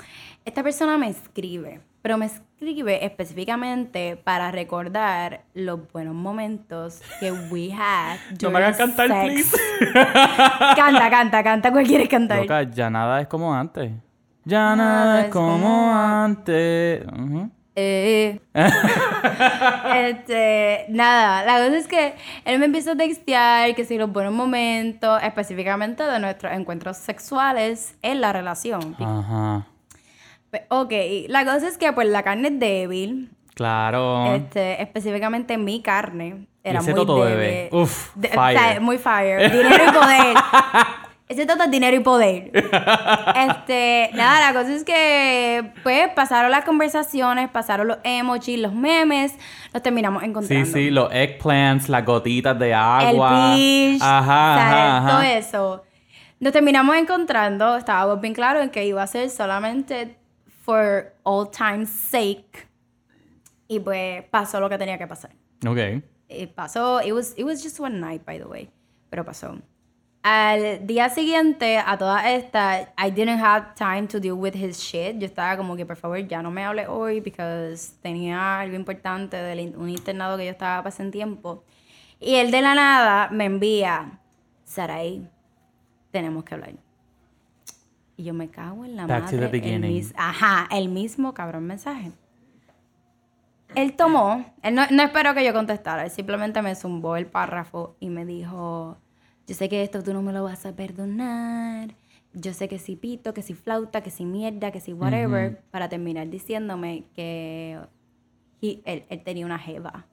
[0.47, 7.71] Esta persona me escribe, pero me escribe específicamente para recordar los buenos momentos que we
[7.73, 8.17] had.
[8.43, 9.51] No me hagas cantar, sex.
[9.51, 9.57] please.
[10.77, 11.71] Canta, canta, canta.
[11.71, 12.41] ¿Cuál quieres cantar?
[12.41, 13.93] Loca, ya nada es como antes.
[14.47, 17.05] Ya nada es como antes.
[17.07, 17.51] Ujú.
[17.75, 18.39] Eh.
[19.95, 24.33] este, nada, la cosa es que él me empieza a textear que si los buenos
[24.33, 28.97] momentos, específicamente de nuestros encuentros sexuales en la relación.
[29.01, 29.67] Ajá.
[30.69, 30.93] Ok,
[31.29, 34.35] la cosa es que pues la carne es débil, Claro.
[34.35, 37.37] este, específicamente mi carne era muy toto débil.
[37.39, 38.57] bebé, uf, De- fire.
[38.59, 39.51] o sea, muy fire.
[39.51, 40.37] Dinero y poder.
[41.33, 42.51] Ese toto es dinero y poder.
[43.35, 49.35] Este, nada, la cosa es que, pues, pasaron las conversaciones, pasaron los emojis, los memes,
[49.73, 50.73] nos terminamos Sí, encontrando.
[50.73, 53.55] sí, los eggplants, las gotitas de agua.
[53.55, 53.57] El
[53.95, 55.83] peach, Ajá, ajá, todo eso.
[56.39, 60.17] Nos terminamos encontrando, estábamos bien claros en que iba a ser solamente
[60.65, 62.69] for all time's sake.
[63.69, 65.31] Y pues pasó lo que tenía que pasar.
[65.67, 65.79] Ok.
[66.29, 68.69] Eh, pasó, it was, it was just one night, by the way,
[69.09, 69.57] pero pasó.
[70.25, 75.19] Al día siguiente, a toda esta, I didn't have time to deal with his shit.
[75.19, 79.37] Yo estaba como que, por favor, ya no me hable hoy, because tenía algo importante
[79.37, 81.65] de un internado que yo estaba pasando tiempo.
[82.21, 84.21] Y él de la nada me envía,
[84.65, 85.29] Sarai,
[86.13, 86.75] tenemos que hablar.
[88.17, 89.39] Y yo me cago en la Back to madre.
[89.39, 89.93] the el beginning.
[89.93, 92.13] mis- ajá, el mismo cabrón mensaje.
[93.75, 97.97] Él tomó, él no, no esperó que yo contestara, él simplemente me zumbó el párrafo
[98.01, 98.99] y me dijo,
[99.47, 101.95] yo sé que esto tú no me lo vas a perdonar,
[102.33, 105.89] yo sé que si pito, que si flauta, que si mierda, que si whatever, para
[105.89, 107.79] terminar diciéndome que
[108.63, 110.07] he- él, él tenía una jeva.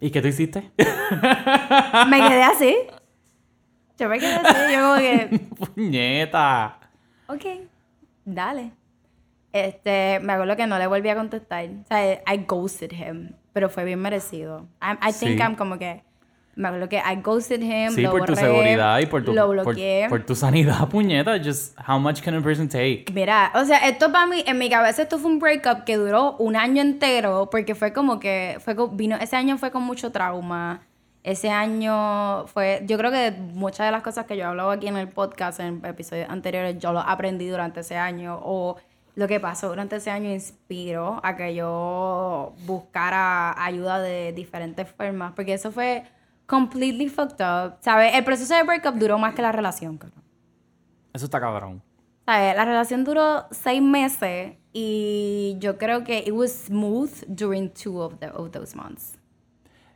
[0.00, 0.70] ¿Y qué tú hiciste?
[2.08, 2.76] Me quedé así.
[3.98, 5.40] Yo me quedé así, yo como que,
[5.74, 6.78] Puñeta.
[7.26, 7.44] ok,
[8.24, 8.70] dale.
[9.52, 11.64] Este, me acuerdo que no le volví a contestar.
[11.66, 14.66] O sea, I ghosted him, pero fue bien merecido.
[14.82, 15.42] I, I think Sí.
[15.42, 16.02] I'm como que,
[16.54, 19.32] me acuerdo que I ghosted him, Sí, lo por tu borré, seguridad y por tu,
[19.32, 20.08] lo por, bloqueé.
[20.08, 21.38] por tu sanidad, puñeta.
[21.42, 23.06] Just how much can a person take?
[23.14, 26.36] Mira, o sea, esto para mí, en mi cabeza esto fue un breakup que duró
[26.38, 30.82] un año entero, porque fue como que, fue vino, ese año fue con mucho trauma.
[31.24, 34.86] Ese año fue, yo creo que muchas de las cosas que yo he hablado aquí
[34.86, 38.76] en el podcast, en episodios anteriores, yo lo aprendí durante ese año, o
[39.18, 45.32] lo que pasó durante ese año inspiró a que yo buscara ayuda de diferentes formas,
[45.34, 46.04] porque eso fue
[46.46, 48.14] completely fucked up, ¿sabes?
[48.14, 50.22] El proceso de breakup duró más que la relación, cabrón.
[51.12, 51.82] Eso está cabrón.
[52.26, 52.54] ¿Sabes?
[52.54, 58.20] La relación duró seis meses y yo creo que it was smooth during two of,
[58.20, 59.18] the, of those months.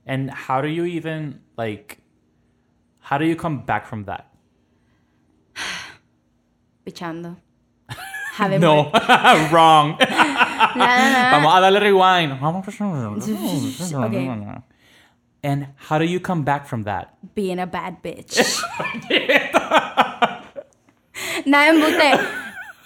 [0.04, 2.02] And how do you even, like,
[3.02, 4.32] How do you come back from that?
[6.84, 7.36] Pichando.
[8.32, 8.90] Having No,
[9.52, 9.96] wrong.
[10.00, 11.30] Nada, nada.
[11.36, 12.32] Vamos a darle rewind.
[13.94, 14.62] Ok.
[15.44, 17.14] And how do you come back from that?
[17.34, 18.38] Being a bad bitch.
[21.44, 22.18] Nada, embuste.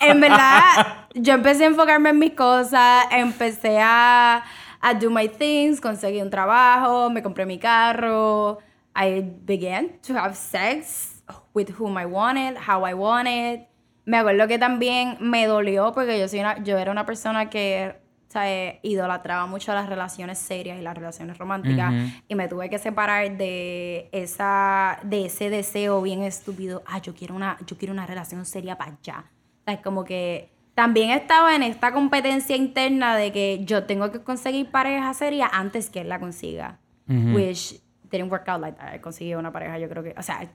[0.01, 4.43] En verdad, yo empecé a enfocarme en mis cosas, empecé a,
[4.83, 8.59] a do my things, conseguí un trabajo, me compré mi carro.
[8.97, 11.23] I began to have sex
[11.55, 13.67] with whom I wanted, how I wanted.
[14.07, 17.97] Me acuerdo que también me dolió porque yo, soy una, yo era una persona que
[18.45, 21.93] eh, idolatraba mucho las relaciones serias y las relaciones románticas
[22.29, 26.83] y me tuve que separar de esa de ese deseo bien estúpido.
[26.87, 29.25] Ah yo quiero una yo quiero una relación seria para allá
[29.61, 34.13] o sea, es como que también estaba en esta competencia interna de que yo tengo
[34.13, 36.79] que conseguir pareja seria antes que él la consiga.
[37.09, 38.95] Which didn't work out like that.
[38.95, 40.47] Él consiguió una pareja yo creo que o sea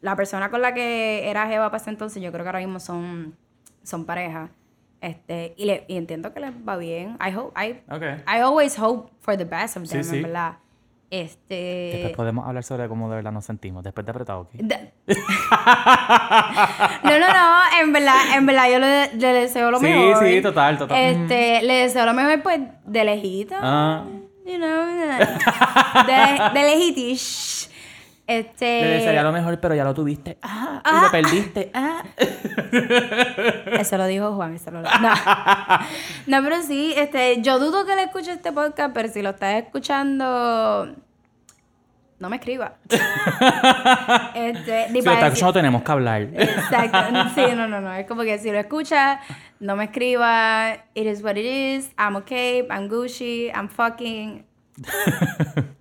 [0.00, 2.78] la persona con la que era Jeva para ese entonces yo creo que ahora mismo
[2.80, 3.34] son
[3.82, 4.50] son pareja
[5.00, 8.16] este y, le, y entiendo que les va bien I hope I Okay.
[8.26, 10.16] I always hope for the best of Sí, them, sí.
[10.16, 10.52] en verdad.
[11.10, 12.12] Después Este.
[12.16, 13.82] podemos hablar sobre cómo de verdad nos sentimos.
[13.82, 14.50] Después de apretado, ¿ok?
[14.52, 14.92] de-
[17.02, 17.60] no, no, no.
[17.80, 20.26] En verdad, en verdad, yo le, le deseo lo Sí, mejor.
[20.26, 20.98] sí, total, total.
[20.98, 23.54] Este, le deseo lo mejor, pues, de lejito.
[23.58, 24.04] Ah.
[24.44, 24.86] You know,
[26.06, 27.57] de, de lejitis.
[28.28, 28.82] Este.
[28.82, 30.36] Le desearía lo mejor, pero ya lo tuviste.
[30.42, 31.70] Ah, y lo perdiste.
[31.74, 32.02] Ah.
[33.80, 34.88] Eso lo dijo Juan, eso lo no.
[36.26, 39.62] no, pero sí, este, yo dudo que le escuche este podcast, pero si lo estás
[39.62, 40.94] escuchando,
[42.18, 42.74] no me escriba.
[44.34, 46.22] este, ni Si lo para estás decir- escuchando, tenemos que hablar.
[46.34, 46.98] Exacto.
[47.34, 47.94] Sí, no, no, no.
[47.94, 49.20] Es como que si lo escuchas,
[49.60, 50.74] no me escriba.
[50.94, 51.90] It is what it is.
[51.96, 52.66] I'm okay.
[52.70, 53.50] I'm Gucci.
[53.54, 54.44] I'm fucking.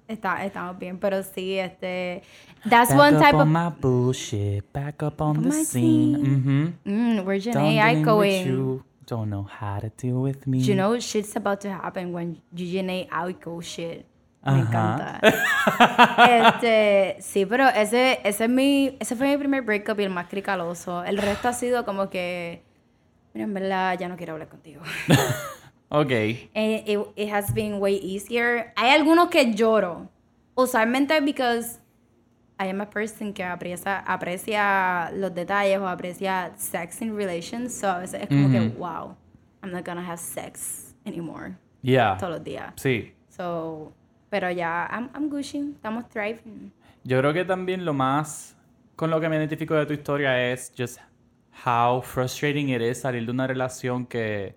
[0.07, 2.23] Está, estamos bien, pero sí, este.
[2.69, 3.47] That's Back one up type on of.
[3.47, 4.71] my bullshit.
[4.71, 5.65] Back up on the scene.
[5.65, 6.75] scene.
[6.85, 6.89] Mm-hmm.
[6.89, 8.83] Mm, Don't Janae you.
[9.05, 10.59] Don't know how to deal with me.
[10.59, 13.07] You know, shit's about to happen when Janae
[13.39, 14.05] go shit.
[14.45, 14.61] Me Ajá.
[14.61, 15.19] encanta.
[16.47, 20.27] este, sí, pero ese, ese es mi, ese fue mi primer breakup y el más
[20.27, 21.03] cricaloso.
[21.03, 22.63] El resto ha sido como que,
[23.33, 24.81] mira, en verdad, ya no quiero hablar contigo.
[25.89, 26.11] Ok.
[26.55, 28.73] And it, it has been way easier.
[28.75, 30.09] Hay algunos que lloro.
[30.55, 31.79] Usualmente because
[32.59, 37.73] I am a person que aprecia, aprecia los detalles o aprecia sex in relations.
[37.73, 39.15] So a veces es como que, wow,
[39.63, 42.17] I'm not gonna have sex anymore Yeah.
[42.17, 42.73] todos los días.
[42.75, 43.13] Sí.
[43.29, 43.93] So,
[44.29, 45.73] pero ya, I'm, I'm Gucci.
[45.75, 46.71] Estamos thriving.
[47.03, 48.55] Yo creo que también lo más
[48.95, 50.97] con lo que me identifico de tu historia es just
[51.65, 54.55] how frustrating it is salir de una relación que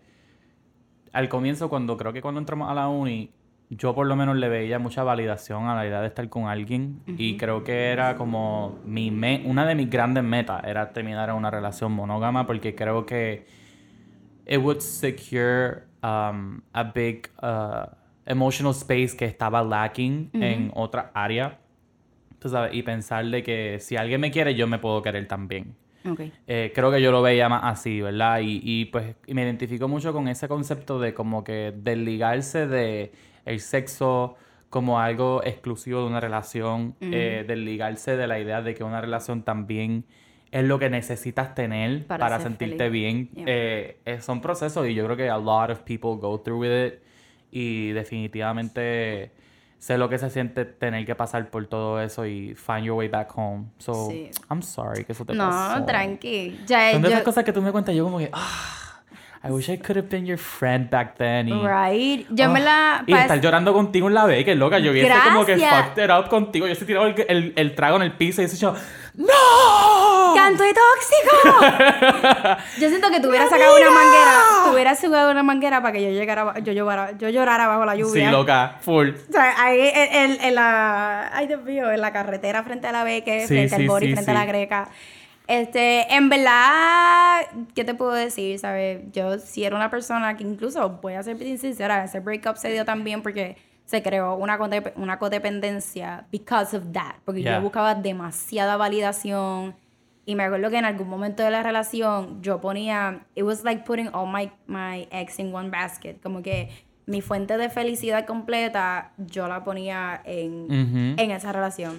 [1.13, 3.31] al comienzo cuando creo que cuando entramos a la uni
[3.71, 7.01] yo por lo menos le veía mucha validación a la idea de estar con alguien
[7.17, 11.51] y creo que era como mi me- una de mis grandes metas era terminar una
[11.51, 13.47] relación monógama porque creo que
[14.47, 17.87] it would secure um, a big uh,
[18.27, 21.59] emotional space que estaba lacking en otra área.
[22.41, 25.77] Tú sabes, y pensar de que si alguien me quiere, yo me puedo querer también.
[26.05, 26.33] Okay.
[26.47, 28.41] Eh, creo que yo lo veía más así, ¿verdad?
[28.41, 33.13] Y, y, pues y me identifico mucho con ese concepto de como que desligarse de
[33.45, 34.37] el sexo
[34.71, 39.43] como algo exclusivo de una relación, eh, desligarse de la idea de que una relación
[39.43, 40.05] también
[40.53, 42.93] es lo que necesitas tener Para sentirte feliz.
[42.93, 43.29] bien.
[43.31, 43.45] Yeah.
[43.49, 46.87] Eh, eh, son procesos y yo creo que a lot of people go through with
[46.87, 46.95] it
[47.51, 49.33] y definitivamente
[49.81, 53.09] sé lo que se siente tener que pasar por todo eso y find your way
[53.09, 53.65] back home.
[53.79, 54.31] So, Sí.
[54.49, 55.79] I'm sorry que eso te pasó.
[55.81, 56.61] No, tranqui.
[56.67, 58.77] Ya, Son de yo- esas cosas que tú me cuentas, yo como que, ah,
[59.43, 61.49] I wish I could have been your friend back then.
[61.49, 62.27] Y, Right.
[62.29, 63.05] Yo me Ah, la...
[63.07, 64.79] Y estar llorando contigo en la que loca.
[64.79, 66.67] Yo hubiese como que fucked it up contigo.
[66.67, 68.75] Yo se tirado el, el, el trago en el piso y yo,
[69.15, 69.27] ¡No!
[70.35, 72.57] ¡Canto de tóxico!
[72.81, 74.33] yo siento que tú hubieras sacado una manguera.
[74.65, 77.93] Tú hubieras sacado una manguera para que yo llegara, yo llorara, yo llorara bajo la
[77.95, 78.31] Sí, lluvia.
[78.31, 79.11] loca, full.
[79.29, 81.31] O sea, ahí en, en- en la.
[81.33, 84.07] Ay, Dios mío, en la carretera frente a la Beque, Sí, frente sí, al Bori,
[84.09, 84.37] sí, frente sí.
[84.37, 84.89] a la Greca.
[85.47, 87.41] Este, en verdad,
[87.75, 88.59] ¿qué te puedo decir?
[88.61, 89.01] ¿Sabes?
[89.13, 92.71] Yo sí era una persona que incluso, voy a ser bien sincera, ese breakup se
[92.71, 94.57] dio también porque se creó una,
[94.95, 97.17] una codependencia because of that.
[97.25, 97.57] Porque Yeah.
[97.57, 99.75] yo buscaba demasiada validación.
[100.31, 103.83] Y me acuerdo que en algún momento de la relación yo ponía, it was like
[103.83, 106.21] putting all my, my eggs in one basket.
[106.23, 106.69] Como que
[107.07, 111.99] mi fuente de felicidad completa yo la ponía en, en esa relación.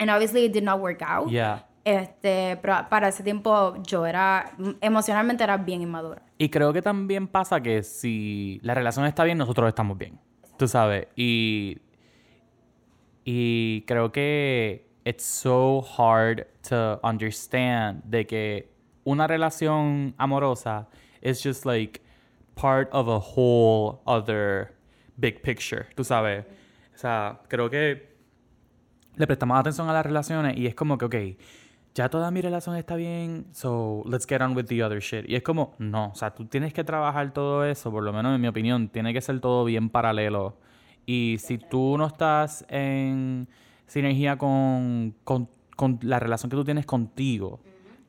[0.00, 1.30] And obviously it did not work out.
[1.30, 1.64] Yeah.
[1.84, 6.22] Este, pero para ese tiempo yo era, emocionalmente era bien inmadura.
[6.38, 10.18] Y creo que también pasa que si la relación está bien, nosotros estamos bien.
[10.56, 11.06] Tú sabes.
[11.14, 11.78] Y,
[13.24, 18.70] y creo que it's so hard to understand de que
[19.04, 20.86] una relación amorosa
[21.20, 22.00] is just like
[22.54, 24.72] part of a whole other
[25.18, 26.44] big picture, tú sabes.
[26.94, 28.08] O sea, creo que
[29.16, 31.16] le prestamos atención a las relaciones y es como que, ok,
[31.92, 35.28] ya toda mi relación está bien, so let's get on with the other shit.
[35.28, 38.32] Y es como, no, o sea, tú tienes que trabajar todo eso, por lo menos
[38.32, 40.56] en mi opinión, tiene que ser todo bien paralelo.
[41.04, 43.48] Y si tú no estás en
[43.90, 47.58] sinergia con, con, con la relación que tú tienes contigo,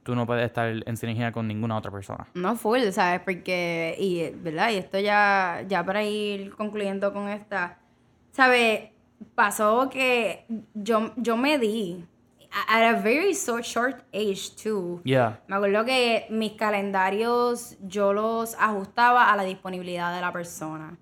[0.04, 2.28] tú no puedes estar en sinergia con ninguna otra persona.
[2.36, 3.22] No full, ¿sabes?
[3.22, 4.70] Porque, y, ¿verdad?
[4.70, 7.80] Y esto ya, ya para ir concluyendo con esta,
[8.32, 8.92] ¿sabes?
[9.34, 12.06] Pasó que yo, yo me di,
[12.68, 15.02] at a very short, short age too.
[15.04, 15.42] Yeah.
[15.48, 20.98] Me acuerdo que mis calendarios yo los ajustaba a la disponibilidad de la persona.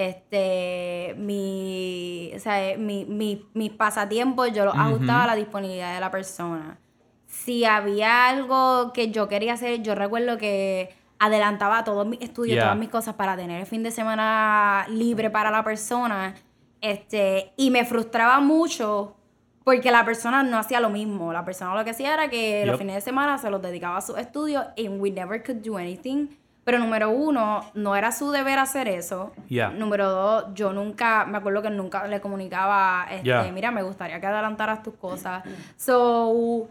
[0.00, 5.98] Este, mi, o sea, mi, mi, mis pasatiempos yo los ajustaba a la disponibilidad de
[6.00, 6.78] la persona.
[7.26, 12.64] Si había algo que yo quería hacer, yo recuerdo que adelantaba todos mis estudios, Yeah.
[12.66, 16.36] todas mis cosas para tener el fin de semana libre para la persona.
[16.80, 19.16] Este, y me frustraba mucho
[19.64, 21.32] porque la persona no hacía lo mismo.
[21.32, 22.78] La persona lo que hacía era que los Yep.
[22.78, 26.28] fines de semana se los dedicaba a sus estudios and we never could do anything.
[26.68, 29.32] Pero número uno, no era su deber hacer eso.
[29.48, 29.70] Yeah.
[29.70, 33.50] Número dos, yo nunca, me acuerdo que nunca le comunicaba, este, Yeah.
[33.54, 35.44] mira, me gustaría que adelantaras tus cosas.
[35.78, 36.68] So,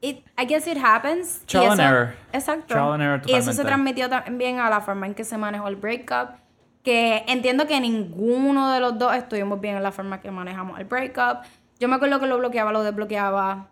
[0.00, 1.44] it, I guess it happens.
[1.46, 2.14] Trial and eso- error.
[2.32, 2.66] Exacto.
[2.68, 3.94] Trial and error Y eso se totalmente.
[4.02, 6.36] transmitió también a la forma en que se manejó el breakup.
[6.84, 10.84] Que entiendo que ninguno de los dos estuvimos bien en la forma que manejamos el
[10.84, 11.38] breakup.
[11.80, 13.66] Yo me acuerdo que lo bloqueaba, lo desbloqueaba.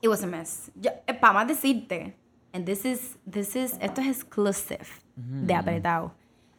[0.00, 0.72] It was a mess.
[1.20, 2.16] Para más decirte,
[2.56, 6.12] and this is, this is, esto es exclusive de apretado.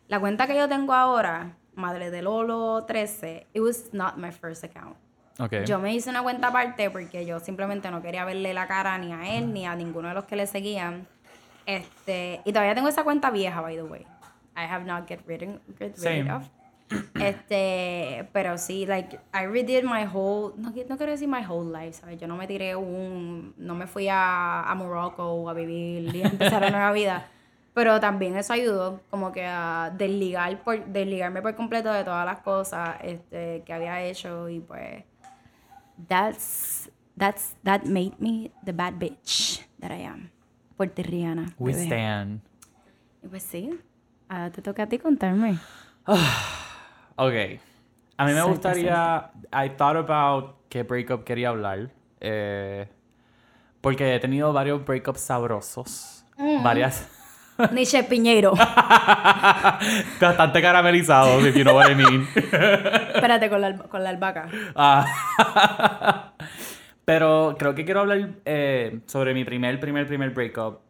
[0.08, 4.64] La cuenta que yo tengo ahora, Madre de Lolo 13, it was not my first
[4.64, 4.96] account.
[5.40, 5.66] Okay.
[5.66, 9.12] Yo me hice una cuenta aparte porque yo simplemente no quería verle la cara ni
[9.12, 11.08] a él ni a ninguno de los que le seguían.
[11.66, 14.06] Este, y todavía tengo esa cuenta vieja, by the way.
[14.56, 16.32] I have not get rid, get rid Same.
[16.32, 16.44] of.
[17.16, 21.94] Este, pero sí, like, I redid my whole, no, no quiero decir my whole life,
[21.94, 22.20] ¿sabes?
[22.20, 26.28] Yo no me tiré un, no me fui a, a Morocco a vivir y a
[26.28, 27.28] empezar una nueva vida.
[27.74, 32.40] Pero también eso ayudó como que a desligar por, desligarme por completo de todas las
[32.40, 35.04] cosas este, que había hecho y pues
[36.08, 40.32] that's that's that made me the bad bitch that I am.
[40.76, 41.54] Puertorriana.
[41.60, 41.86] We bebé.
[41.86, 42.42] stand.
[43.24, 43.80] Y pues sí,
[44.28, 45.60] ahora te toca a ti contarme.
[47.18, 47.34] Ok.
[48.18, 49.32] A mí me gustaría.
[49.54, 51.90] I thought about qué breakup quería hablar.
[52.20, 52.88] eh,
[53.82, 56.26] porque he tenido varios breakups sabrosos.
[56.38, 56.64] Mm.
[56.64, 57.08] Varias.
[57.72, 58.54] Nietzsche Piñeiro.
[60.20, 62.28] Bastante caramelizados, if you know what I mean.
[62.36, 64.48] Espérate con la, con la albahaca.
[64.76, 66.34] Ah.
[67.06, 70.82] Pero creo que quiero hablar eh, sobre mi primer, primer, primer breakup.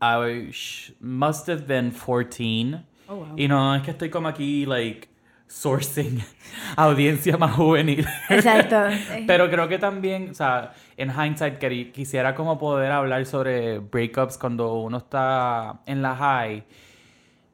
[0.00, 2.80] I sh- must have been 14.
[3.08, 3.34] Oh, wow.
[3.36, 5.08] Y no, es que estoy como aquí, like,
[5.52, 6.22] sourcing
[6.76, 8.06] audiencia más juvenil.
[8.30, 8.76] Exacto.
[9.26, 11.58] Pero creo que también, o sea, en hindsight
[11.92, 16.64] quisiera como poder hablar sobre breakups cuando uno está en la high.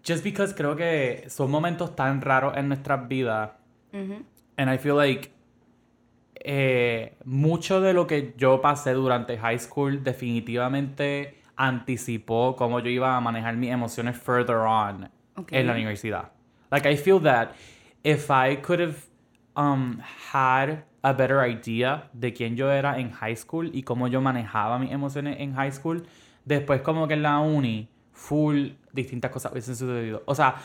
[0.06, 3.50] Just because creo que son momentos tan raros en nuestras vidas.
[3.92, 4.24] Ujú.
[4.56, 5.30] And I feel like
[6.36, 13.16] eh, mucho de lo que yo pasé durante high school definitivamente anticipó cómo yo iba
[13.16, 15.52] a manejar mis emociones further on Ok.
[15.52, 16.30] en la universidad.
[16.70, 17.50] Like I feel that
[18.04, 18.96] if I could have
[19.56, 20.00] um,
[20.32, 24.78] had a better idea de quién yo era en high school y cómo yo manejaba
[24.78, 26.06] mis emociones en high school,
[26.44, 30.22] después como que en la uni, full distintas cosas hubiesen sucedido.
[30.26, 30.56] O sea,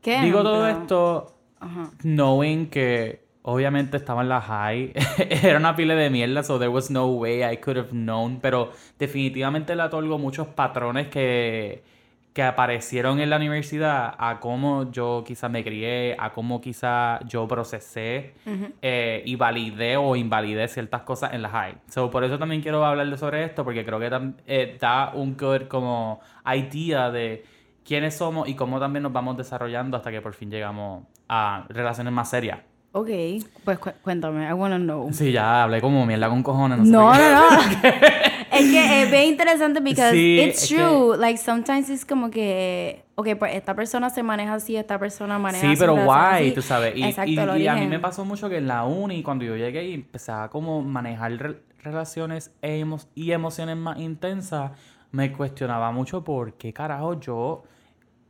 [0.00, 0.82] ¿Qué digo todo ejemplo?
[0.82, 1.90] esto Ajá.
[2.02, 4.92] knowing que obviamente estaba en la high,
[5.42, 8.72] era una pila de mierda, so there was no way I could have known, pero
[8.98, 11.82] definitivamente le otorgo muchos patrones que,
[12.32, 17.48] que aparecieron en la universidad a cómo yo quizá me crié, a cómo quizá yo
[17.48, 18.34] procesé
[18.82, 21.74] eh, y validé o invalidé ciertas cosas en la high.
[21.88, 25.62] So, por eso también quiero hablar sobre esto, porque creo que eh, da un good
[25.68, 27.44] como idea de
[27.84, 32.12] quiénes somos y cómo también nos vamos desarrollando hasta que por fin llegamos a relaciones
[32.12, 32.60] más serias.
[32.92, 33.08] Ok,
[33.64, 35.12] pues cu- cuéntame, I wanna know.
[35.12, 36.78] Sí, ya hablé como mierda con cojones.
[36.78, 37.62] No, sé No, no, no.
[38.60, 41.16] es que es bien interesante because Sí, it's es que- true.
[41.16, 45.60] Like sometimes it's como que, ok, pues esta persona se maneja así, esta persona maneja
[45.62, 45.76] Sí, así.
[45.80, 46.54] pero esta persona guay, así.
[46.54, 46.96] tú sabes.
[46.96, 49.84] Y, Exacto, y- a mí me pasó mucho que en la uni, cuando yo llegué
[49.88, 54.72] y empezaba a como manejar re- relaciones e emo- y emociones más intensas,
[55.12, 57.64] me cuestionaba mucho por qué carajo yo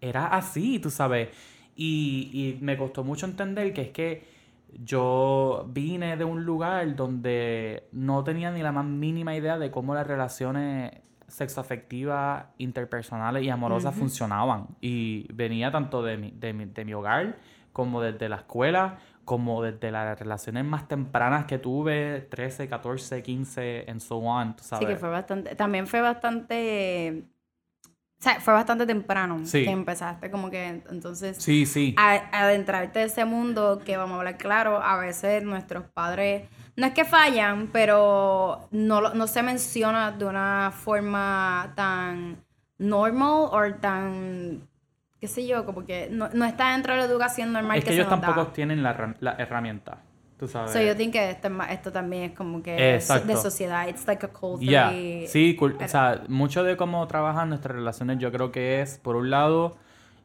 [0.00, 1.28] era así, tú sabes.
[1.76, 4.39] Y, y me costó mucho entender que es que
[4.78, 9.94] yo vine de un lugar donde no tenía ni la más mínima idea de cómo
[9.94, 10.92] las relaciones
[11.28, 14.68] sexoafectivas, interpersonales y amorosas funcionaban.
[14.80, 17.36] Y venía tanto de mi, de, mi, de mi hogar
[17.72, 23.84] como desde la escuela, como desde las relaciones más tempranas que tuve, 13, 14, 15,
[23.88, 24.86] and so on, tú sabes.
[24.86, 27.24] Sí, que fue bastante, también fue bastante,
[28.20, 29.64] o sea, fue bastante temprano Sí.
[29.64, 31.94] que empezaste como que, entonces, Sí, sí.
[31.96, 36.46] a- adentrarte en ese mundo que vamos a hablar claro, a veces nuestros padres,
[36.76, 42.36] no es que fallan, pero no, no se menciona de una forma tan
[42.76, 44.68] normal o tan,
[45.18, 47.90] qué sé yo, como que no, no está dentro de la educación normal es que
[47.90, 48.52] se ellos nos tampoco da.
[48.52, 48.90] tienen la
[49.38, 49.98] herramienta,
[50.40, 50.72] tú sabes.
[50.72, 53.28] So yo think que esto, esto también es como que Exacto.
[53.28, 54.64] de sociedad, it's like a culture.
[54.64, 54.90] Ya,
[55.26, 59.28] sí, o sea, mucho de cómo trabajan nuestras relaciones yo creo que es, por un
[59.28, 59.76] lado,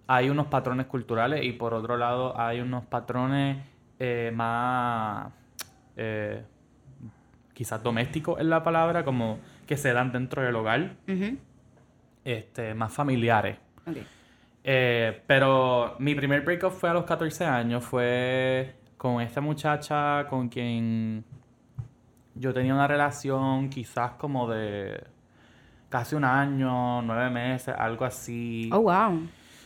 [0.07, 3.57] hay unos patrones culturales y por otro lado hay unos patrones
[3.99, 5.33] eh, más,
[5.97, 6.43] eh,
[7.53, 10.95] quizás domésticos es la palabra, como que se dan dentro del hogar,
[12.23, 13.57] este, más familiares.
[14.63, 18.75] Eh, pero mi primer breakup fue a los 14 años, fue
[19.05, 21.23] con esta muchacha con quien
[22.33, 24.99] yo tenía una relación quizás como de
[25.89, 28.67] casi un año, nueve meses, algo así.
[28.73, 29.21] Oh, wow.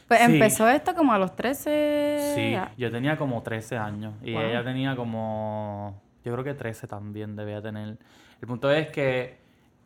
[0.09, 0.33] Pues Sí.
[0.33, 2.33] empezó esto como a los 13.
[2.35, 4.41] Sí, yo tenía como 13 años y Wow.
[4.41, 7.97] ella tenía como, yo creo que 13 también debía tener.
[8.41, 9.37] El punto es que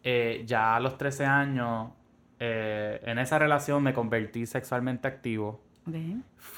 [0.04, 1.92] eh, ya a los 13 años,
[2.40, 5.62] eh, en esa relación me convertí sexualmente activo.
[5.88, 5.96] Ok.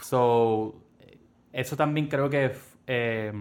[0.02, 0.76] So,
[1.52, 2.54] eso también creo que
[2.88, 3.34] eh,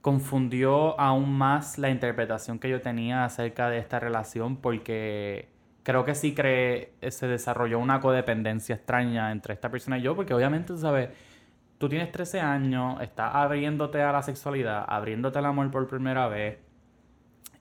[0.00, 5.48] confundió aún más la interpretación que yo tenía acerca de esta relación porque
[5.82, 10.34] creo que sí cree, se desarrolló una codependencia extraña entre esta persona y yo porque
[10.34, 11.10] obviamente, tú sabes,
[11.78, 16.58] tú tienes 13 años, estás abriéndote a la sexualidad, abriéndote al amor por primera vez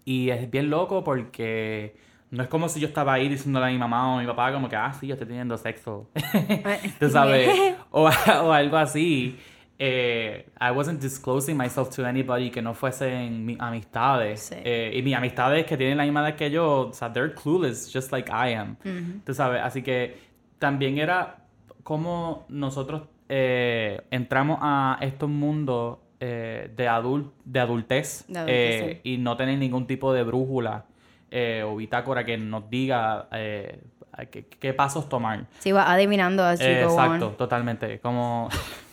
[0.05, 1.97] y es bien loco porque
[2.29, 4.51] no es como si yo estaba ahí diciéndole a mi mamá o a mi papá
[4.51, 6.09] como que, ah, sí, yo estoy teniendo sexo.
[6.99, 7.49] Tú sabes,
[7.91, 8.09] o,
[8.43, 9.37] o algo así.
[9.79, 14.49] Eh, I wasn't disclosing myself to anybody que no fuesen mis amistades.
[14.49, 14.55] Sí.
[14.63, 17.91] Eh, y mis amistades que tienen la misma edad que yo, o sea, they're clueless,
[17.93, 18.77] just like I am.
[18.83, 19.21] Ujú.
[19.25, 20.17] Tú sabes, así que
[20.59, 21.37] también era
[21.83, 29.01] como nosotros eh, entramos a estos mundos eh, de, adul de adultez, De adultez, eh,
[29.03, 30.85] y no tener ningún tipo de brújula
[31.29, 35.45] eh, o bitácora que nos diga qué, qué pasos tomar.
[35.59, 37.37] Sí, va adivinando as you go exacto, on.
[37.37, 37.99] totalmente.
[37.99, 38.49] Como,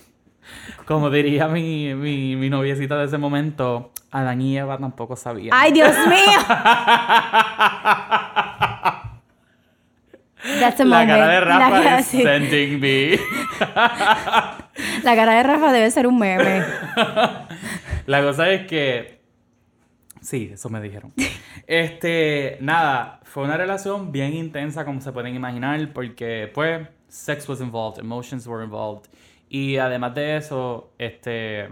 [0.85, 5.49] como diría mi, mi, mi noviecita de ese momento, Adán y Eva tampoco sabían.
[5.53, 6.39] ¡Ay, Dios mío!
[10.59, 12.21] That's a la cara de La Rafa cara- sí.
[12.21, 13.19] sending me.
[15.03, 16.63] La cara de Rafa debe ser un meme.
[18.05, 19.21] La cosa es que.
[20.21, 21.13] Sí, eso me dijeron.
[21.67, 27.59] Este, nada, fue una relación bien intensa, como se pueden imaginar, porque, pues, sex was
[27.61, 29.05] involved, emotions were involved.
[29.59, 31.69] Y además de eso, este.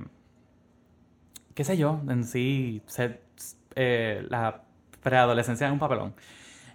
[1.54, 3.20] qué sé yo, en sí, se-
[3.76, 4.62] eh, la
[5.02, 6.14] preadolescencia es un papelón.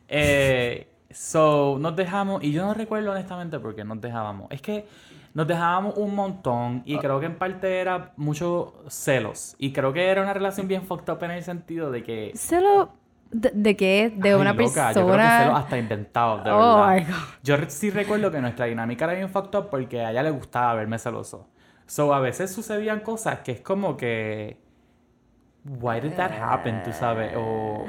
[0.09, 4.49] Eh, so, nos dejamos, y yo no recuerdo honestamente por qué nos dejábamos.
[4.51, 4.87] Es que
[5.35, 9.55] nos dejábamos un montón y creo que en parte era mucho celos.
[9.59, 12.33] Y creo que era una relación bien fucked up en el sentido de que...
[12.35, 12.91] ¿Solo
[13.31, 14.12] de, de qué?
[14.16, 14.93] De Ay, una loca, persona.
[14.93, 16.95] Yo creo que celos hasta inventados, de Oh verdad.
[16.97, 17.39] my God.
[17.43, 20.74] Yo sí recuerdo que nuestra dinámica era bien fucked up porque a ella le gustaba
[20.74, 21.49] verme celoso.
[21.87, 24.62] So, a veces sucedían cosas que es como que...
[25.64, 26.83] Why did that happen?
[26.83, 27.33] Tú sabes.
[27.37, 27.85] O...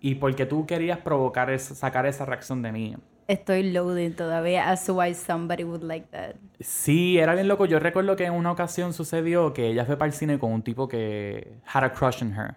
[0.00, 2.96] Y porque tú querías provocar, esa- sacar esa reacción de mí.
[3.28, 6.36] Estoy loading todavía as to why somebody would like that.
[6.60, 7.66] Sí, era bien loco.
[7.66, 10.62] Yo recuerdo que en una ocasión sucedió que ella fue para el cine con un
[10.62, 12.56] tipo que had a crush on her.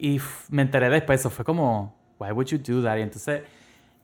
[0.00, 0.18] Y
[0.50, 2.96] me enteré después, eso fue como, why would you do that?
[2.96, 3.42] Y entonces,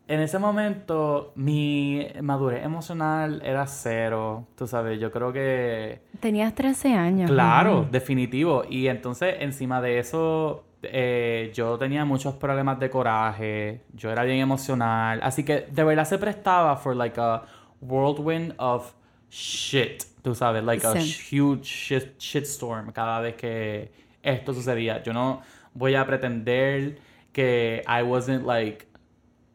[0.09, 4.47] en ese momento, mi madurez emocional era cero.
[4.57, 7.31] Tú sabes, yo creo que Tenías 13 años.
[7.31, 8.65] Claro, definitivo.
[8.69, 14.39] Y entonces, encima de eso, eh, yo tenía muchos problemas de coraje, yo era bien
[14.39, 17.43] emocional, así que de verdad se prestaba for like a
[17.81, 18.93] whirlwind of
[19.31, 21.37] shit, tú sabes, like a Sí.
[21.41, 23.91] huge shit, shitstorm cada vez que
[24.23, 25.03] esto sucedía.
[25.03, 25.41] Yo no
[25.77, 26.99] voy a pretender
[27.33, 28.87] que I wasn't like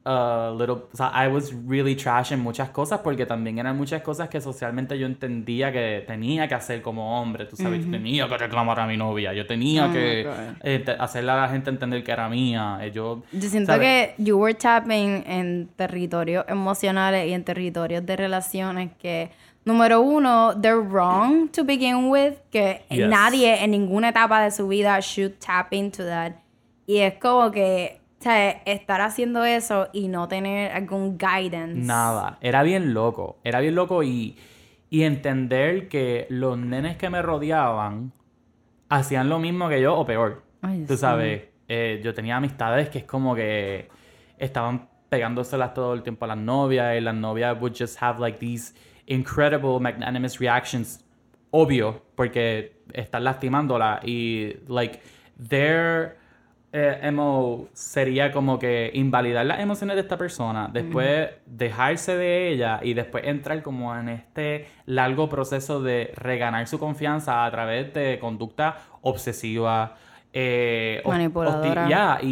[0.03, 4.01] a little, o sea, I was really trash en muchas cosas porque también eran muchas
[4.01, 8.27] cosas que socialmente yo entendía que tenía que hacer como hombre, tú sabes, yo tenía
[8.27, 10.27] que reclamar a mi novia, yo tenía Oh, que
[10.63, 13.21] eh, hacerle a la gente entender que era mía, eh, yo...
[13.31, 14.15] Yo siento ¿sabes?
[14.15, 19.29] que you were tapping en territorios emocionales y en territorios de relaciones que,
[19.65, 23.09] número uno, they're wrong to begin with, que Yes.
[23.09, 26.33] nadie en ninguna etapa de su vida should tap into that.
[26.87, 31.75] Y es como que, o sea, estar haciendo eso y no tener algún guidance.
[31.79, 34.35] Nada, era bien loco, era bien loco y,
[34.89, 38.11] y entender que los nenes que me rodeaban
[38.89, 40.43] hacían lo mismo que yo o peor.
[40.61, 40.99] Ay, Tú sí.
[40.99, 43.87] sabes, eh, yo tenía amistades que es como que
[44.37, 48.37] estaban pegándoselas todo el tiempo a las novias y las novias would just have like
[48.39, 48.73] these
[49.11, 51.03] incredible magnanimous reactions,
[51.51, 54.99] obvio, porque están lastimándola y like
[55.49, 56.17] their
[56.73, 62.79] eh, MO sería como que invalidar las emociones de esta persona, después dejarse de ella
[62.81, 68.17] y después entrar como en este largo proceso de reganar su confianza a través de
[68.19, 69.95] conducta obsesiva,
[70.31, 72.19] eh, Manipuladora.
[72.21, 72.27] y,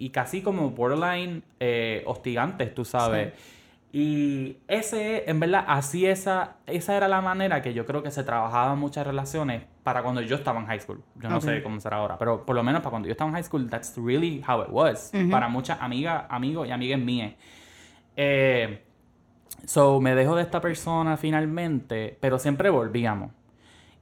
[0.00, 3.32] y- y casi como borderline eh, hostigantes, tú sabes.
[3.98, 8.24] Y ese, en verdad, así esa, esa era la manera que yo creo que se
[8.24, 11.02] trabajaban muchas relaciones para cuando yo estaba en high school.
[11.14, 13.36] Yo no sé cómo será ahora, pero por lo menos para cuando yo estaba en
[13.36, 15.10] high school, that's really how it was.
[15.30, 17.32] Para muchas amigas, amigos y amigas mías.
[18.18, 18.82] Eh,
[19.64, 23.30] so, me dejo de esta persona finalmente, pero siempre volvíamos.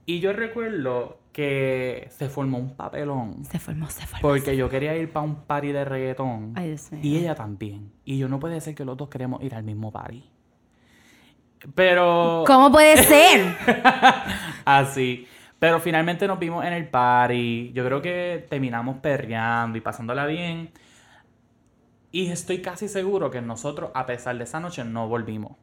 [0.05, 3.43] Y yo recuerdo que se formó un papelón.
[3.43, 4.21] Se formó, se formó.
[4.21, 6.53] Porque yo quería ir para un party de reggaetón.
[6.55, 7.01] Ay, Dios mío.
[7.03, 7.91] Y ella también.
[8.05, 10.23] Y yo no puede ser que los dos queremos ir al mismo party.
[11.75, 12.45] Pero.
[12.47, 13.53] ¿Cómo puede ser?
[14.63, 15.27] Así.
[15.59, 17.73] Pero finalmente nos vimos en el party.
[17.73, 20.71] Yo creo que terminamos perreando y pasándola bien.
[22.13, 25.57] Y estoy casi seguro que nosotros, a pesar de esa noche, no volvimos.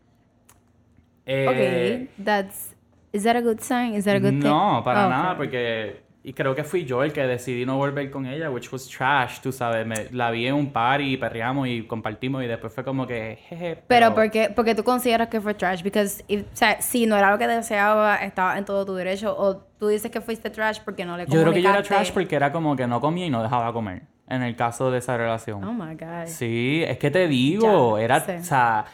[1.25, 2.72] Eh, ok, that's...
[3.13, 3.95] Is that a good sign?
[3.95, 4.45] Is that a good thing?
[4.49, 5.37] no, para Oh, nada, okay.
[5.37, 8.87] porque y creo que fui yo el que decidí no volver con ella, which was
[8.89, 12.85] trash, tú sabes, me, la vi en un party, perreamos y compartimos y después fue
[12.85, 15.83] como que jeje, Pero ¿por qué, porque tú consideras que fue trash?
[15.83, 19.35] Because if, o sea, si no era lo que deseaba, estaba en todo tu derecho.
[19.37, 21.89] O tú dices que fuiste trash porque no le yo creo que yo era comunicaste-
[21.89, 24.99] trash porque era como que no comía y no dejaba comer, en el caso de
[24.99, 25.65] esa relación.
[25.65, 26.27] Oh my God.
[26.27, 28.33] Sí, es que te digo, Ya, era, sí.
[28.39, 28.85] o sea,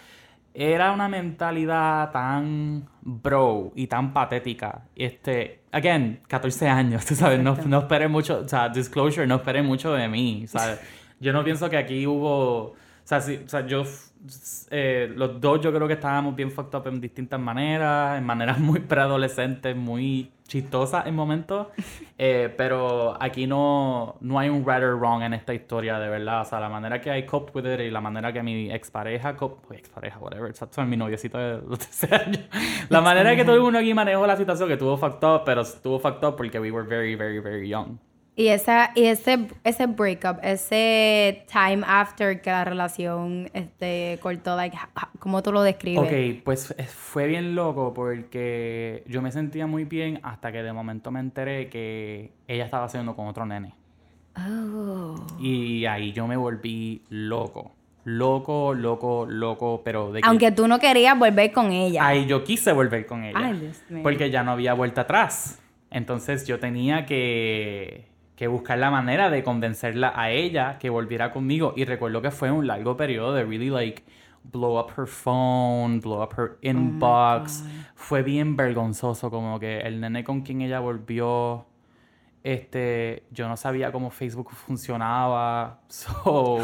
[0.60, 4.82] era una mentalidad tan bro y tan patética.
[4.96, 9.62] Este, again, 14 años, tú sabes, no, no esperé mucho, o sea, disclosure, no esperé
[9.62, 10.80] mucho de mí, ¿sabes?
[11.20, 13.84] Yo no pienso que aquí hubo, o sea, sí, o sea yo,
[14.70, 18.58] eh, los dos yo creo que estábamos bien fucked up en distintas maneras, en maneras
[18.58, 21.68] muy preadolescentes, muy chistosas en momentos,
[22.18, 26.40] eh, pero aquí no, no hay un right or wrong en esta historia, de verdad,
[26.40, 29.36] o sea, la manera que I coped with it y la manera que mi expareja,
[29.36, 32.40] cop- expareja, whatever, exacto, mi noviecito de los 13 años,
[32.88, 35.60] la manera que todo el mundo aquí manejó la situación que estuvo fucked up, pero
[35.60, 37.98] estuvo fucked up porque we were very, very, very young.
[38.38, 44.78] Y, esa, y ese, ese breakup, ese time after que la relación este, cortó, like,
[45.18, 46.04] ¿cómo tú lo describes?
[46.04, 50.72] Ok, pues eh, fue bien loco porque yo me sentía muy bien hasta que de
[50.72, 53.74] momento me enteré que ella estaba haciendo con otro nene.
[54.36, 55.16] Oh.
[55.40, 57.72] Y ahí yo me volví loco.
[58.04, 60.28] Loco, loco, loco, pero de que...
[60.28, 62.06] Aunque tú no querías volver con ella.
[62.06, 63.36] Ahí yo quise volver con ella.
[63.36, 64.04] Ay, Dios mío.
[64.04, 65.58] Porque ya no había vuelta atrás.
[65.90, 68.07] Entonces yo tenía que,
[68.38, 71.72] que buscar la manera de convencerla a ella que volviera conmigo.
[71.74, 74.04] Y recuerdo que fue un largo periodo de really like
[74.44, 77.64] blow up her phone, blow up her inbox.
[77.96, 81.66] fue bien vergonzoso como que el nene con quien ella volvió
[82.52, 86.58] este, yo no sabía cómo Facebook funcionaba, so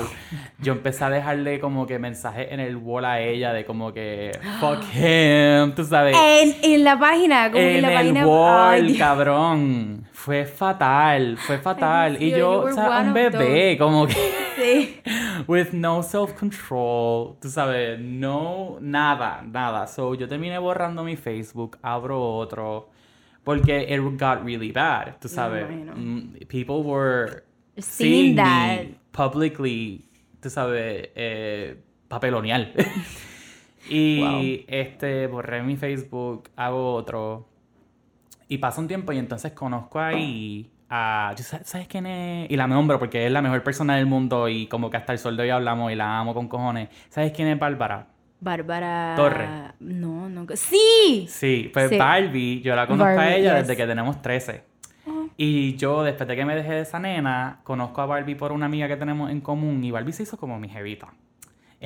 [0.59, 4.30] yo empecé a dejarle como que mensajes en el wall a ella de como que
[4.61, 8.26] fuck him, tú sabes, En, en la página, como en, en la el página.
[8.26, 14.07] wall, Ay, cabrón, fue fatal, fue fatal, y Dios, yo, o sea, un bebé, como
[14.07, 14.14] que
[14.57, 15.01] Sí.
[15.49, 19.87] with no self-control, tú sabes, no, nada, nada.
[19.87, 22.89] So, yo terminé borrando mi Facebook, abro otro,
[23.45, 25.64] porque it got really bad, tú sabes.
[25.70, 25.92] imagino.
[25.95, 27.45] Mm, People were
[27.76, 28.82] Seeing seeing that.
[28.84, 30.05] me publicly,
[30.40, 31.76] tú sabes, eh,
[32.09, 32.72] papeloneal.
[33.88, 34.42] y Wow.
[34.68, 37.49] este, borré mi Facebook, hago otro.
[38.49, 41.32] Y pasa un tiempo y entonces conozco ahí a...
[41.36, 42.51] ¿tú sa- ¿Sabes quién es?
[42.51, 45.18] Y la nombro porque es la mejor persona del mundo y como que hasta el
[45.18, 46.88] sol de hoy hablamos y la amo con cojones.
[47.09, 48.07] ¿Sabes quién es Bárbara?
[48.45, 49.14] Bárbara.
[49.16, 49.49] Torre.
[49.80, 50.47] No, no.
[50.55, 51.26] ¡Sí!
[51.28, 51.99] Sí, pues Sí.
[51.99, 53.66] Barbie, yo la conozco a ella yes.
[53.66, 54.62] desde que tenemos 13.
[55.36, 58.66] Y yo, después de que me dejé de esa nena, conozco a Barbie por una
[58.66, 61.09] amiga que tenemos en común y Barbie se hizo como mi jevita.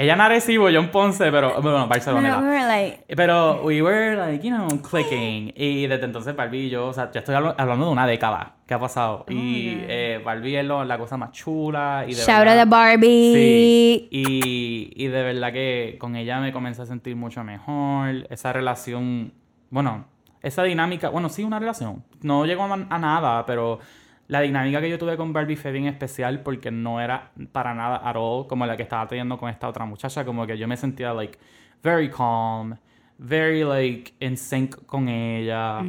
[0.00, 2.38] Ella en Arecibo, yo en Ponce, pero bueno, No, Barcelona.
[2.38, 5.52] we were like, Pero we were like, you know, clicking.
[5.56, 8.54] Y desde entonces Barbie y yo, o sea, ya estoy hablo- hablando de una década
[8.66, 9.24] que ha pasado.
[9.28, 9.84] y yeah.
[9.88, 12.04] eh, Barbie es lo- la cosa más chula.
[12.06, 13.34] Y de shout out verdad- to Barbie.
[13.34, 14.08] Sí.
[14.10, 18.26] Y, y de verdad que con ella me comencé a sentir mucho mejor.
[18.30, 19.32] Esa relación,
[19.70, 20.04] bueno,
[20.42, 22.04] esa dinámica, bueno, sí, una relación.
[22.22, 23.80] No llegó a, a nada, pero
[24.28, 27.96] la dinámica que yo tuve con Barbie fue bien especial porque no era para nada
[28.04, 30.24] at all como la que estaba teniendo con esta otra muchacha.
[30.24, 31.38] Como que yo me sentía, like,
[31.82, 32.76] very calm,
[33.18, 35.82] very, like, in sync con ella.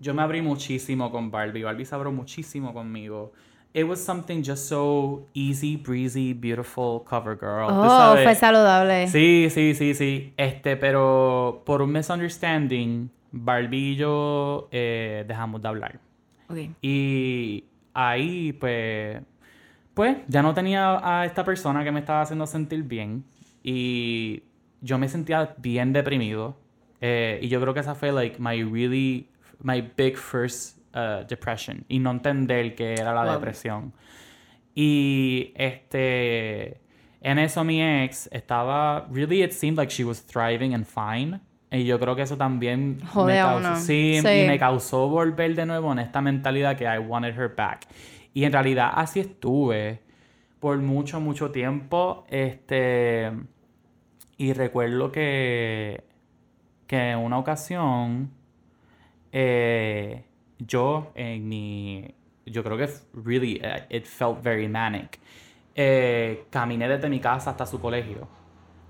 [0.00, 1.62] Yo me abrí muchísimo con Barbie.
[1.62, 3.32] Barbie se abrió muchísimo conmigo.
[3.74, 7.68] It was something just so easy, breezy, beautiful cover girl.
[7.70, 9.06] Oh, fue saludable.
[9.08, 10.32] Sí, sí, sí, sí.
[10.36, 16.09] Este, pero por un misunderstanding, Barbie y yo eh, dejamos de hablar.
[16.50, 16.58] Ok.
[16.82, 19.22] Y ahí, pues,
[19.94, 23.24] pues, ya no tenía a esta persona que me estaba haciendo sentir bien.
[23.62, 24.42] Y
[24.80, 26.56] yo me sentía bien deprimido.
[27.00, 29.28] Eh, y yo creo que esa fue, like, my really,
[29.62, 31.84] my big first uh, depression.
[31.88, 33.32] Y no entender que era la Wow.
[33.34, 33.92] depresión.
[34.74, 36.80] Y, este,
[37.20, 41.40] en eso mi ex estaba, really it seemed like she was thriving and fine.
[41.72, 43.02] Y yo creo que eso también me
[43.62, 44.18] causó, Sí.
[44.18, 47.86] y me causó volver de nuevo en esta mentalidad que I wanted her back.
[48.34, 50.00] Y en realidad así estuve
[50.58, 52.24] por mucho, mucho tiempo.
[52.28, 53.30] Este.
[54.36, 56.02] Y recuerdo que.
[56.86, 58.30] Que en una ocasión.
[59.32, 60.24] eh,
[60.58, 62.14] yo en mi.
[62.46, 62.88] Yo creo que
[63.24, 63.60] really.
[63.62, 65.18] eh, It felt very manic.
[65.76, 68.28] eh, caminé desde mi casa hasta su colegio.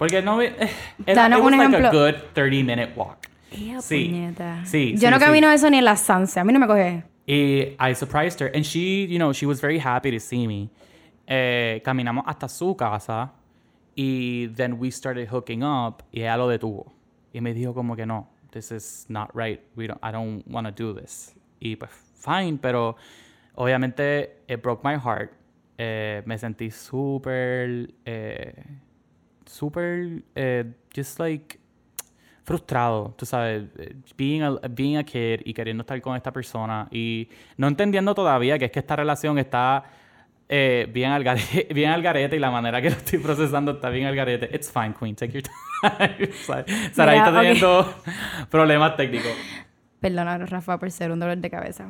[0.01, 0.40] Porque no.
[0.40, 0.57] eh,
[1.07, 3.28] Era, Danos it un was like a good 30 minute walk.
[3.53, 4.07] Ea, Sí.
[4.09, 4.64] puñeta.
[4.64, 5.24] Sí, Yo sí, no sí.
[5.26, 6.40] camino eso ni en la Sanse.
[6.40, 7.05] A mí no me coge.
[7.26, 8.51] Y I surprised her.
[8.55, 10.70] And she, you know, she was very happy to see me.
[11.26, 13.32] Eh, caminamos hasta su casa.
[13.94, 16.03] Y then we started hooking up.
[16.12, 16.94] Y ella lo detuvo.
[17.34, 18.26] Y me dijo como que no.
[18.53, 19.61] This is not right.
[19.76, 21.34] We don't, I don't want to do this.
[21.61, 22.57] Y pues, fine.
[22.59, 22.96] Pero
[23.55, 25.30] obviamente it broke my heart.
[25.76, 27.90] Eh, me sentí súper...
[28.07, 28.55] Eh,
[29.51, 30.22] súper...
[30.34, 31.59] eh, just like
[32.44, 33.64] frustrado, tú sabes,
[34.16, 38.59] being a, being a kid y queriendo estar con esta persona y no entendiendo todavía
[38.59, 39.84] que es que esta relación está
[40.48, 43.88] eh, bien, al garete, bien al garete y la manera que lo estoy procesando está
[43.90, 44.48] bien al garete.
[44.53, 45.42] It's fine, Queen, take your
[45.82, 46.32] time.
[46.92, 47.36] Sara está ok.
[47.36, 47.94] teniendo
[48.51, 49.32] problemas técnicos.
[50.01, 51.88] Perdona, Rafa, por ser un dolor de cabeza.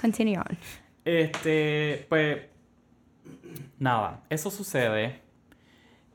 [0.00, 0.56] Continue on.
[1.04, 2.38] Este, pues,
[3.78, 5.27] nada, eso sucede.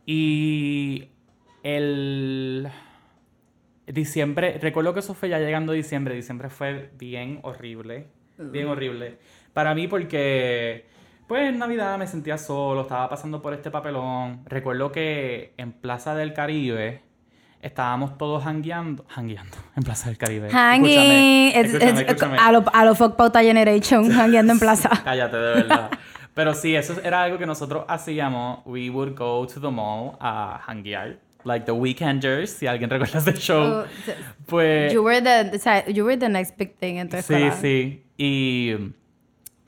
[0.06, 1.10] Y
[1.64, 2.70] el
[3.88, 9.18] diciembre, recuerdo que eso fue ya llegando diciembre, diciembre fue bien horrible, bien horrible.
[9.54, 10.86] Para mí porque,
[11.28, 14.42] pues en Navidad me sentía solo, estaba pasando por este papelón.
[14.46, 17.02] Recuerdo que en Plaza del Caribe
[17.62, 20.50] estábamos todos hangueando, hangueando, en Plaza del Caribe.
[20.50, 21.52] Hanging.
[21.56, 24.90] Escúchame, a lo, a lo fuck pauta generation, hangueando en plaza.
[25.04, 25.92] Cállate, de verdad.
[26.34, 28.60] Pero sí, eso era algo que nosotros hacíamos.
[28.66, 31.18] We would go to the mall a hanguear.
[31.46, 33.62] Like the Weekenders, si alguien recuerda ese show.
[33.62, 33.86] Oh,
[34.48, 34.94] pues...
[34.94, 37.52] You were the, you were the next big thing en tu Sí, escuela.
[37.52, 38.04] sí.
[38.18, 38.72] Y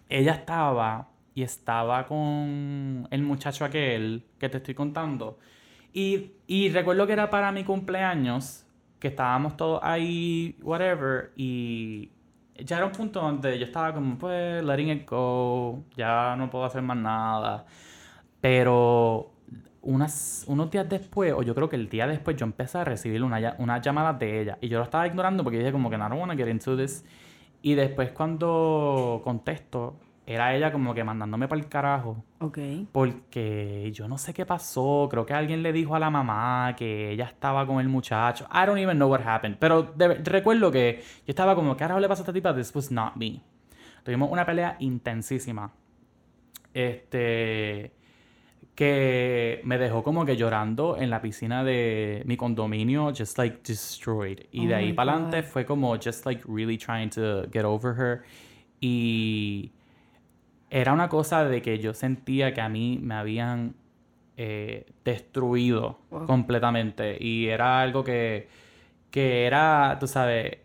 [0.09, 5.38] ella estaba y estaba con el muchacho aquel que te estoy contando.
[5.93, 8.66] Y, y recuerdo que era para mi cumpleaños,
[8.99, 12.09] que estábamos todos ahí, whatever, y
[12.58, 16.66] ya era un punto donde yo estaba como, pues, letting it go, ya no puedo
[16.66, 17.66] hacer más nada.
[18.41, 19.32] Pero
[19.82, 23.24] unas, unos días después, o yo creo que el día después, yo empecé a recibir
[23.24, 24.58] una, unas llamadas de ella.
[24.62, 27.06] Y yo lo estaba ignorando porque dije como que no, don't wanna get into this.
[27.62, 29.95] Y después cuando contesto,
[30.28, 32.24] era ella como que mandándome para el carajo.
[32.40, 32.58] Ok.
[32.92, 35.08] Porque yo no sé qué pasó.
[35.10, 38.48] Creo que alguien le dijo a la mamá que ella estaba con el muchacho.
[38.52, 39.58] I don't even know what happened.
[39.60, 42.56] Pero de- recuerdo que yo estaba como, ¿qué carajo le pasó a esta tipa?
[42.56, 43.42] This was not me.
[44.04, 45.72] Tuvimos una pelea intensísima.
[46.74, 47.92] Este.
[48.74, 54.40] Que me dejó como que llorando en la piscina de mi condominio, just like destroyed.
[54.52, 57.96] Y Oh de ahí para adelante fue como just like really trying to get over
[57.98, 58.24] her.
[58.82, 59.72] Y
[60.78, 63.76] era una cosa de que yo sentía que a mí me habían
[64.36, 66.26] eh, destruido Wow.
[66.26, 67.18] completamente.
[67.18, 68.50] Y era algo que,
[69.10, 70.58] que era, tú sabes,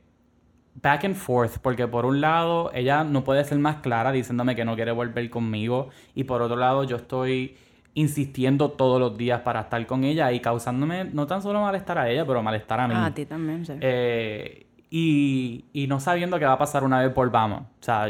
[0.82, 4.64] back and forth, porque por un lado ella no puede ser más clara diciéndome que
[4.64, 7.56] no quiere volver conmigo y por otro lado yo estoy
[7.94, 12.10] insistiendo todos los días para estar con ella y causándome no tan solo malestar a
[12.10, 12.94] ella, pero malestar a mí.
[12.96, 13.74] Ah, a ti también, sí.
[13.80, 17.60] Eh, y, y no sabiendo que va a pasar una vez volvamos.
[17.62, 18.08] O sea,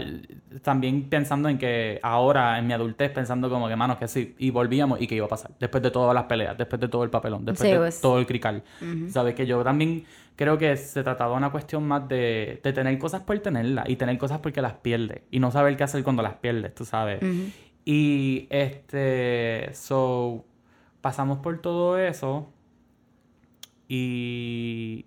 [0.63, 4.49] también pensando en que ahora, en mi adultez, pensando como que, manos, que sí, y
[4.51, 5.51] volvíamos y que iba a pasar.
[5.61, 8.01] Después de todas las peleas, después de todo el papelón, después Sí, de pues.
[8.01, 8.63] todo el crical.
[9.11, 9.35] ¿Sabes?
[9.35, 10.05] Que yo también
[10.37, 13.97] creo que se trataba de una cuestión más de, de tener cosas por tenerlas y
[13.97, 17.21] tener cosas porque las pierdes y no saber qué hacer cuando las pierdes, tú sabes.
[17.85, 20.47] Y este, so,
[21.03, 22.49] pasamos por todo eso
[23.87, 25.05] y,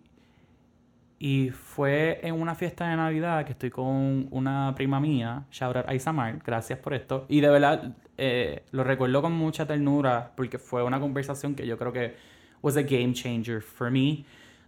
[1.24, 5.86] y fue en una fiesta de Navidad que estoy con una prima mía, shout out
[5.88, 7.26] a Isamar, gracias por esto.
[7.30, 11.78] Y de verdad eh, lo recuerdo con mucha ternura porque fue una conversación que yo
[11.78, 12.16] creo que
[12.62, 14.26] was a game changer for me,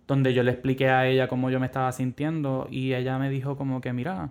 [0.07, 3.57] donde yo le expliqué a ella cómo yo me estaba sintiendo y ella me dijo
[3.57, 4.29] como que, mira,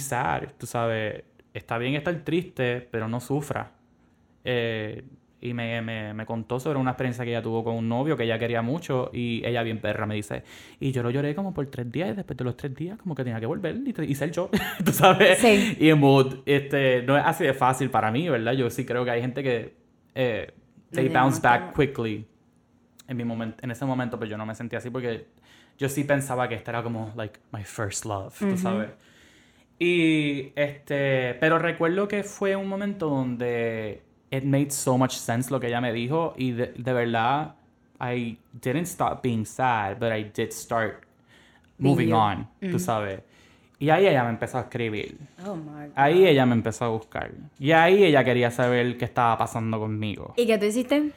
[0.00, 1.22] sad, tú sabes,
[1.54, 3.70] está bien estar triste, pero no sufra.
[4.42, 5.04] Eh,
[5.42, 8.22] y me, me, me contó sobre una experiencia que ella tuvo con un novio que
[8.22, 10.44] ella quería mucho y ella bien perra me dice,
[10.78, 13.16] y yo lo lloré como por tres días y después de los tres días como
[13.16, 14.48] que tenía que volver y, y ser yo,
[14.84, 15.40] tú sabes.
[15.40, 15.76] Sí.
[15.80, 18.52] Y en mood, este, no es así de fácil para mí, ¿verdad?
[18.52, 19.74] Yo sí creo que hay gente que
[20.14, 20.52] eh,
[20.92, 22.24] they bounce back quickly
[23.08, 25.26] en, mi momento, en ese momento, pero yo no me sentía así porque
[25.76, 28.90] yo sí pensaba que esta era como, like, my first love, tú sabes.
[29.80, 34.02] Y, este, pero recuerdo que fue un momento donde
[34.32, 37.54] it made so much sense lo que ella me dijo y de, de verdad,
[38.00, 41.04] I didn't stop being sad, but I did start
[41.78, 43.20] moving on, tú sabes.
[43.78, 45.16] Y ahí ella me empezó a escribir.
[45.44, 45.92] Oh my God.
[45.96, 47.32] Ahí ella me empezó a buscar.
[47.58, 50.34] Y ahí ella quería saber qué estaba pasando conmigo.
[50.36, 51.10] ¿Y qué tú hiciste?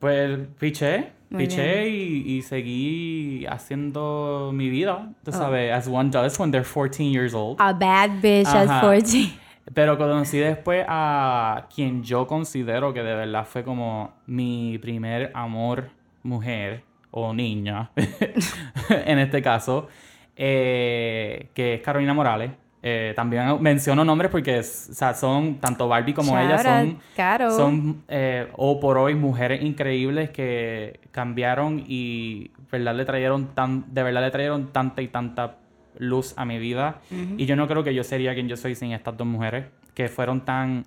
[0.00, 5.14] Pues piché, Muy piché y, y seguí haciendo mi vida, Oh.
[5.24, 7.56] tú sabes, as one does when they're 14 years old.
[7.60, 8.80] A bad bitch at Ajá.
[8.80, 9.32] 14.
[9.74, 15.90] Pero conocí después a quien yo considero que de verdad fue como mi primer amor
[16.22, 17.90] mujer o niña,
[19.06, 19.88] en este caso,
[20.36, 22.50] eh, que es Carolina Morales.
[22.84, 27.50] Eh, también menciono nombres porque es- o sea, son tanto Barbie como ella son, Caro.
[27.52, 34.02] son eh, o por hoy mujeres increíbles que cambiaron y verdad le trajeron tan, de
[34.02, 35.58] verdad le trajeron tanta y tanta
[35.98, 37.00] luz a mi vida.
[37.36, 40.08] Y yo no creo que yo sería quien yo soy sin estas dos mujeres, que
[40.08, 40.84] fueron tan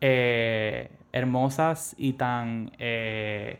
[0.00, 3.58] eh, hermosas y tan eh,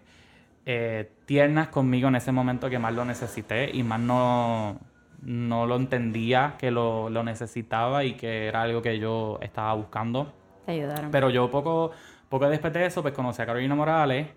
[0.66, 4.78] eh, tiernas conmigo en ese momento que más lo necesité y más no,
[5.22, 10.32] no lo entendía que lo, lo necesitaba y que era algo que yo estaba buscando.
[10.66, 11.10] Te ayudaron.
[11.10, 11.92] Pero yo poco,
[12.28, 14.28] poco después de eso, pues conocí a Carolina Morales,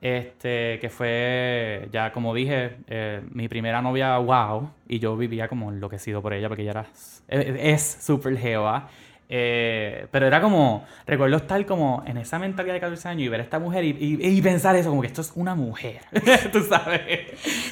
[0.00, 5.70] este, que fue, ya como dije, eh, mi primera novia, wow, y yo vivía como
[5.72, 8.88] enloquecido por ella, porque ella era, es es súper jeva.
[9.30, 13.40] Eh, pero era como, recuerdo estar como en esa mentalidad de 14 años y ver
[13.40, 16.00] a esta mujer y, y- y pensar eso, como que esto es una mujer,
[16.52, 17.26] tú sabes.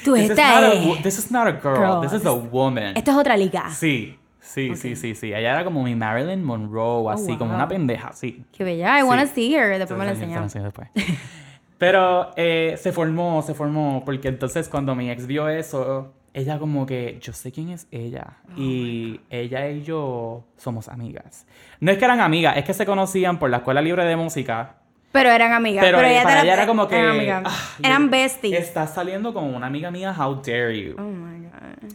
[0.05, 2.95] Tú This is not a This is not a girl, Girl, this is a woman.
[2.95, 3.70] Esto es otra liga.
[3.70, 5.29] Sí, sí, sí, sí, sí.
[5.29, 7.55] Ella era como mi Marilyn Monroe, así, como wow.
[7.55, 8.45] una pendeja, sí.
[8.53, 8.99] Qué bella.
[9.01, 9.33] I wanna Sí.
[9.35, 9.79] see her.
[9.79, 10.89] Después me la enseño después.
[11.79, 16.87] Pero eh, se formó, se formó, porque entonces cuando mi ex vio eso, ella como
[16.87, 18.39] que, yo sé quién es ella.
[18.49, 21.47] Oh y ella y yo somos amigas.
[21.81, 24.77] No es que eran amigas, es que se conocían por la Escuela Libre de Música.
[25.12, 25.85] Pero eran amigas.
[25.85, 26.99] Pero, Pero, ella para ella era como que...
[26.99, 28.59] Eran ah, eran yo- besties.
[28.59, 30.95] Estás saliendo con una amiga mía, how dare you.
[30.99, 31.93] Oh my God.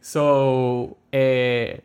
[0.00, 1.80] So, eh,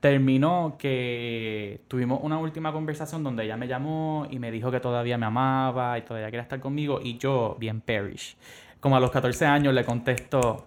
[0.00, 5.18] terminó que tuvimos una última conversación donde ella me llamó y me dijo que todavía
[5.18, 8.36] me amaba y todavía quería estar conmigo y yo, bien perish,
[8.80, 10.64] como a los 14 años le contesto,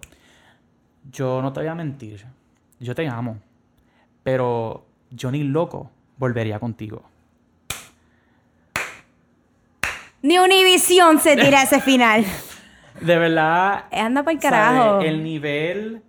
[1.10, 2.24] yo no te voy a mentir,
[2.78, 3.38] yo te amo,
[4.22, 7.02] pero yo ni loco volvería contigo.
[10.20, 12.24] Ni Univision se tira ese final.
[13.00, 15.00] De verdad, Anda para el carajo.
[15.00, 16.02] el nivel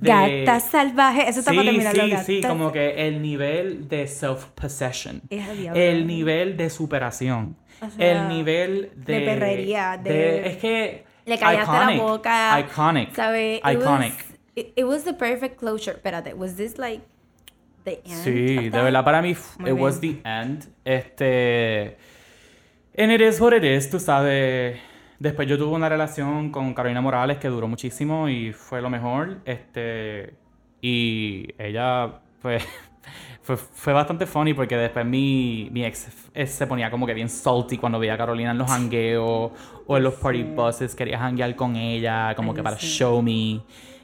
[0.00, 0.44] de...
[0.44, 1.28] Gata salvaje.
[1.28, 2.24] Eso está sí, para terminar.
[2.24, 8.12] sí, sí, como que el nivel de self-possession, Es el nivel de superación, O sea,
[8.12, 9.20] el nivel de...
[9.20, 11.04] de perrería, de- es que...
[11.26, 12.60] Le callaste iconic, la boca.
[12.60, 13.14] Iconic.
[13.14, 13.56] ¿Sabe?
[13.56, 14.12] It Iconic.
[14.12, 15.96] Was, it, it was the perfect closure.
[15.96, 17.02] Espérate, was this like
[17.84, 18.22] the end?
[18.22, 20.66] Sí, de verdad para mí Muy it was the end.
[20.84, 21.96] Este...
[22.96, 24.78] And it is what it is, tú sabes.
[25.18, 29.38] Después yo tuve una relación con Carolina Morales que duró muchísimo y fue lo mejor.
[29.44, 30.34] Este...
[30.80, 32.64] Y ella, pues...
[33.42, 36.08] Fue, fue bastante funny porque después mi, mi ex
[36.46, 39.52] se ponía como que bien salty cuando veía a Carolina en los hangueos
[39.86, 42.86] o en los party buses, quería hanguear con ella, como Ay, que para sí.
[42.86, 43.60] show me.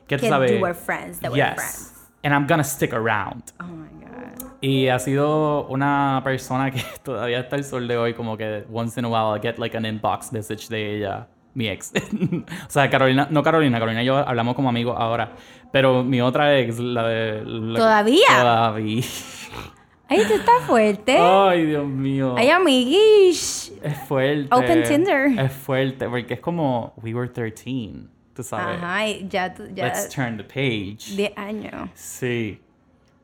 [0.07, 0.53] Que tú sabes.
[0.53, 1.55] you were friends, that yes.
[1.55, 2.11] friends.
[2.23, 3.45] And I'm gonna stick around.
[3.61, 4.50] Oh my God.
[4.61, 9.01] Y ha sido una persona que todavía hasta el sol de hoy, como que once
[9.01, 11.29] in a while I get like an inbox message de ella.
[11.55, 11.93] mi ex.
[12.67, 15.33] o sea, Carolina, no Carolina, Carolina y yo hablamos como amigos ahora.
[15.73, 17.43] Pero mi otra ex, la de.
[17.45, 18.27] la- ¿Todavía?
[18.29, 19.03] Todavía.
[20.09, 21.17] Ay, tú estás fuerte.
[21.17, 22.35] Ay, Dios mío.
[22.37, 23.71] Ay, amiguish.
[23.83, 24.49] Es fuerte.
[24.55, 25.39] Open Tinder.
[25.39, 27.93] Es fuerte, porque es como we were 13,
[28.35, 28.77] tú sabes.
[28.77, 31.15] Ajá, ya, Let's turn the page.
[31.17, 31.91] 10 años.
[31.95, 32.61] Sí.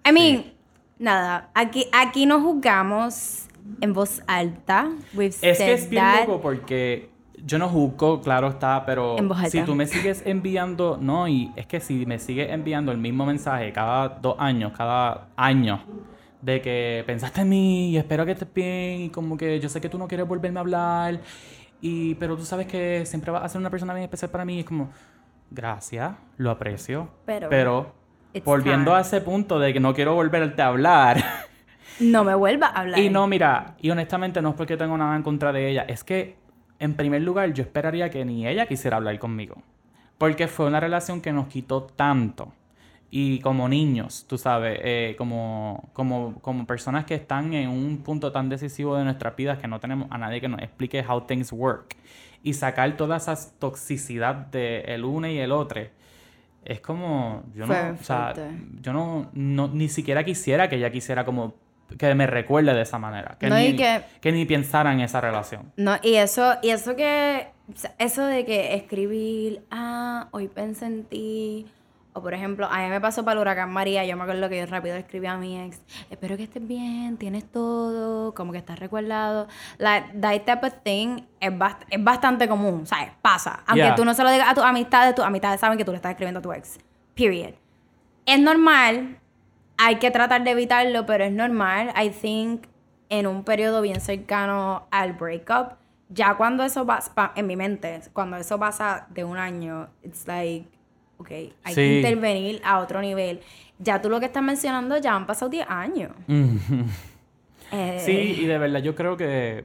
[0.09, 0.53] I mean,
[0.99, 3.47] nada, aquí, aquí no juzgamos
[3.81, 4.89] en voz alta.
[5.15, 7.11] We've Es que es bien loco porque
[7.45, 9.51] yo no juzgo, claro está, pero En voz alta.
[9.51, 13.27] si tú me sigues enviando, no, y es que si me sigues enviando el mismo
[13.27, 15.81] mensaje cada dos años, cada año,
[16.41, 19.81] de que pensaste en mí y espero que estés bien y como que yo sé
[19.81, 21.21] que tú no quieres volverme a hablar,
[21.81, 24.61] y, pero tú sabes que siempre vas a ser una persona bien especial para mí,
[24.61, 24.91] es como,
[25.51, 27.93] gracias, lo aprecio, Pero-
[28.33, 28.99] It's volviendo time.
[28.99, 31.25] a ese punto de que no quiero volverte a hablar.
[31.99, 33.01] No me vuelva a hablar.
[33.01, 36.05] Y no, mira, y honestamente no es porque tengo nada en contra de ella, es
[36.05, 36.37] que
[36.79, 39.57] en primer lugar yo esperaría que ni ella quisiera hablar conmigo.
[40.19, 42.53] Porque fue una relación que nos quitó tanto.
[43.11, 48.33] Y como niños, tú sabes, eh, como, como, como personas que están en un punto
[48.33, 51.53] tan decisivo de nuestras vidas que no tenemos a nadie que nos explique how things
[51.53, 51.97] work.
[52.43, 55.83] Y sacar toda esa toxicidad de el uno y el otro.
[56.67, 58.35] Es como, yo no, o sea,
[58.83, 61.55] yo no, no, ni siquiera quisiera que ella quisiera como
[61.97, 63.37] que me recuerde de esa manera.
[63.39, 65.73] Que, No, ni, que- que ni pensara en esa relación.
[65.77, 67.47] No, y eso, y eso que,
[67.99, 71.67] eso de que escribir, ah, hoy pensé en ti,
[72.17, 74.59] o por ejemplo, a mí me pasó para el huracán María, yo me acuerdo que
[74.59, 78.79] yo rápido escribí a mi ex, espero que estés bien, tienes todo, como que estás
[78.79, 79.49] recuerdado.
[79.79, 83.11] Like, that type of thing es, bast- es bastante común, ¿sabes?
[83.21, 83.61] Pasa.
[83.67, 83.95] Aunque Yeah.
[83.95, 86.11] tú no se lo digas a tus amistades, tus amistades saben que tú le estás
[86.13, 86.79] escribiendo a tu ex.
[87.15, 87.53] Period.
[88.25, 89.19] Es normal,
[89.77, 91.93] hay que tratar de evitarlo, pero es normal.
[92.03, 92.65] I think
[93.11, 95.75] en un periodo bien cercano al breakup,
[96.09, 100.27] ya cuando eso pasa, pa- en mi mente, cuando eso pasa de un año, it's
[100.27, 100.69] like,
[101.19, 101.31] ok,
[101.65, 103.41] hay que intervenir a otro nivel.
[103.79, 106.13] Ya tú lo que estás mencionando, ya han pasado 10 años.
[107.73, 109.65] Eh, Sí, y de verdad yo creo que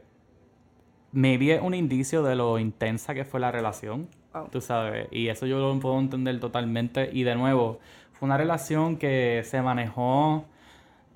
[1.12, 4.48] maybe es un indicio de lo intensa que fue la relación, Wow.
[4.50, 7.10] tú sabes, y eso yo lo puedo entender totalmente.
[7.12, 7.80] Y de nuevo,
[8.14, 10.46] fue una relación que se manejó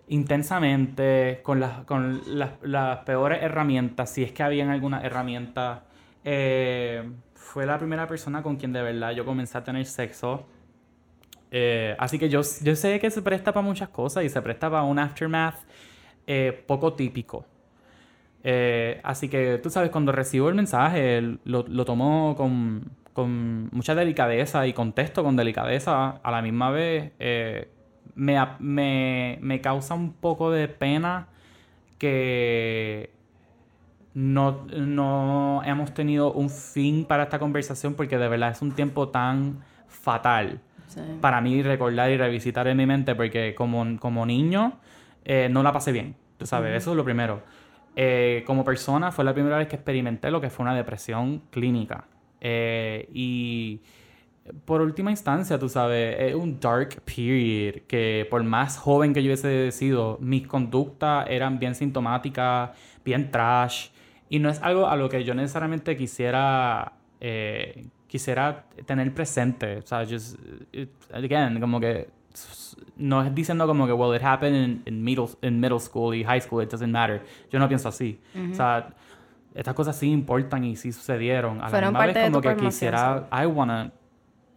[0.08, 5.84] intensamente con las, con las, las peores herramientas, si es que habían alguna herramienta.
[6.24, 7.04] Eh,
[7.46, 10.46] fue la primera persona con quien de verdad yo comencé a tener sexo.
[11.52, 14.70] Eh, así que yo, yo sé que se presta para muchas cosas y se presta
[14.70, 15.56] para un aftermath
[16.28, 17.46] eh, poco típico.
[18.44, 23.96] Eh, así que tú sabes, cuando recibo el mensaje, lo, lo tomo con, con mucha
[23.96, 27.14] delicadeza y contesto con delicadeza a la misma vez.
[28.16, 31.28] me, me, me causa un poco de pena
[32.00, 33.15] que
[34.16, 39.10] no, no hemos tenido un fin para esta conversación porque de verdad es un tiempo
[39.10, 41.02] tan fatal sí.
[41.20, 44.80] para mí recordar y revisitar en mi mente porque como, como niño
[45.26, 47.44] eh, no la pasé bien, tú sabes, eso es lo primero.
[47.98, 52.06] Eh, como persona fue la primera vez que experimenté lo que fue una depresión clínica.
[52.40, 53.82] Eh, y
[54.66, 59.28] por última instancia, tú sabes, es un dark period que por más joven que yo
[59.28, 62.70] hubiese sido, mis conductas eran bien sintomáticas,
[63.04, 63.90] bien trash.
[64.36, 69.78] Y no es algo a lo que yo necesariamente quisiera, eh, quisiera tener presente.
[69.78, 70.38] O sea, just,
[70.74, 72.10] it- again, como que
[72.98, 76.24] no es diciendo como que, well, it happened in, in middle, in middle school y
[76.24, 77.22] high school, it doesn't matter.
[77.50, 78.20] Yo no pienso así.
[78.52, 78.90] O sea,
[79.54, 81.62] estas cosas sí importan y sí sucedieron.
[81.62, 83.92] A Fueron la misma vez como que quisiera, I wanna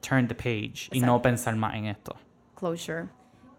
[0.00, 2.16] turn the page y no pensar más en esto.
[2.56, 3.06] Closure.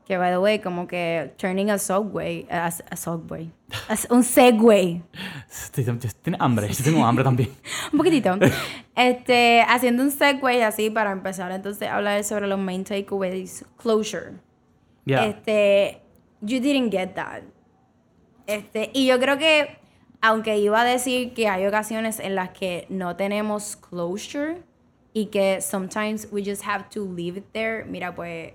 [0.10, 3.52] Que, by the way, como que turning a subway, a, a subway,
[3.88, 5.04] a- un segway,
[5.72, 7.52] Tienes hambre, yo tengo hambre también.
[7.94, 8.36] un poquitito.
[8.96, 13.64] este, haciendo un segue así para empezar entonces a hablar sobre los main takeaways.
[13.78, 14.40] Closure.
[15.06, 15.26] Yeah.
[15.28, 16.02] Este,
[16.42, 17.44] you didn't get that.
[18.48, 19.78] Este, y yo creo que,
[20.22, 24.64] aunque iba a decir que hay ocasiones en las que no tenemos closure
[25.14, 28.54] y que sometimes we just have to leave it there, mira, pues,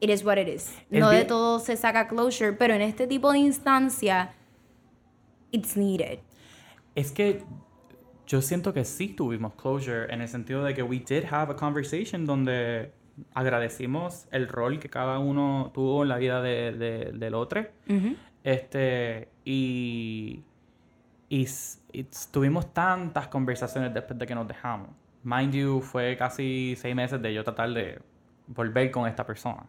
[0.00, 0.70] it is what it is.
[0.90, 4.32] Es no de todo se saca closure, pero en este tipo de instancia,
[5.50, 6.20] it's needed.
[6.94, 7.44] Es que
[8.26, 11.56] yo siento que sí tuvimos closure en el sentido de que we did have a
[11.56, 12.92] conversation donde
[13.34, 17.66] agradecimos el rol que cada uno tuvo en la vida de- de- del otro.
[18.44, 20.42] Este, y,
[21.28, 21.46] y,
[21.92, 24.90] y tuvimos tantas conversaciones después de que nos dejamos.
[25.24, 27.98] Mind you, fue casi seis meses de yo tratar de
[28.46, 29.66] volver con esta persona.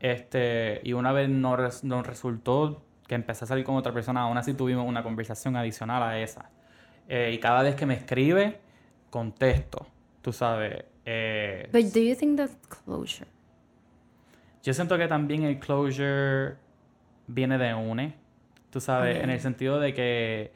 [0.00, 4.38] Este, y una vez nos, nos resultó que empecé a salir con otra persona, aún
[4.38, 6.50] así tuvimos una conversación adicional a esa.
[7.08, 8.60] Eh, y cada vez que me escribe,
[9.10, 9.86] contexto,
[10.22, 10.84] tú sabes.
[11.04, 13.28] Eh, But do you think that's closure?
[14.64, 16.56] yo siento que también el closure
[17.26, 18.14] viene de une,
[18.70, 20.52] tú sabes, en el sentido de que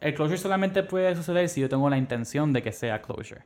[0.00, 3.42] el closure solamente puede suceder si yo tengo la intención de que sea closure.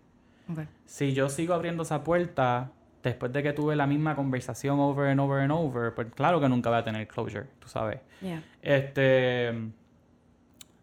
[0.50, 0.68] Okay.
[0.86, 2.70] Si yo sigo abriendo esa puerta
[3.11, 6.48] después de que tuve la misma conversación over and over and over, pues claro que
[6.48, 8.00] nunca voy a tener closure, tú sabes.
[8.20, 8.42] Yeah.
[8.62, 9.52] Este.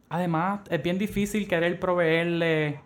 [0.10, 2.80] Además, es bien difícil querer proveerle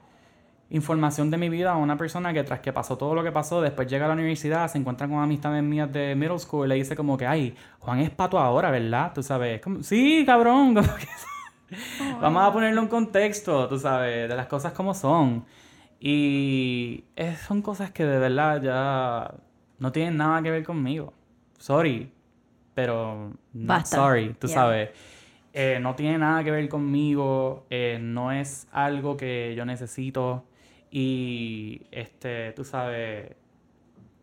[0.69, 3.61] información de mi vida a una persona que tras que pasó todo lo que pasó,
[3.61, 6.75] después llega a la universidad, se encuentra con amistades mías de middle school y le
[6.75, 9.11] dice como que, ay, Juan es pato ahora, ¿verdad?
[9.13, 10.73] Tú sabes, como, sí, cabrón.
[10.75, 11.07] como que-
[12.21, 15.45] Vamos a ponerlo en contexto, tú sabes, de las cosas como son.
[16.07, 19.33] Y es- son cosas que de verdad ya
[19.79, 21.13] no tienen nada que ver conmigo.
[21.57, 22.11] Sorry,
[22.75, 23.97] pero not Basta.
[23.97, 24.53] sorry, tú Yeah.
[24.55, 24.89] sabes.
[25.51, 30.43] Eh, no tiene nada que ver conmigo, eh, no es algo que yo necesito.
[30.91, 33.31] Y, este, tú sabes,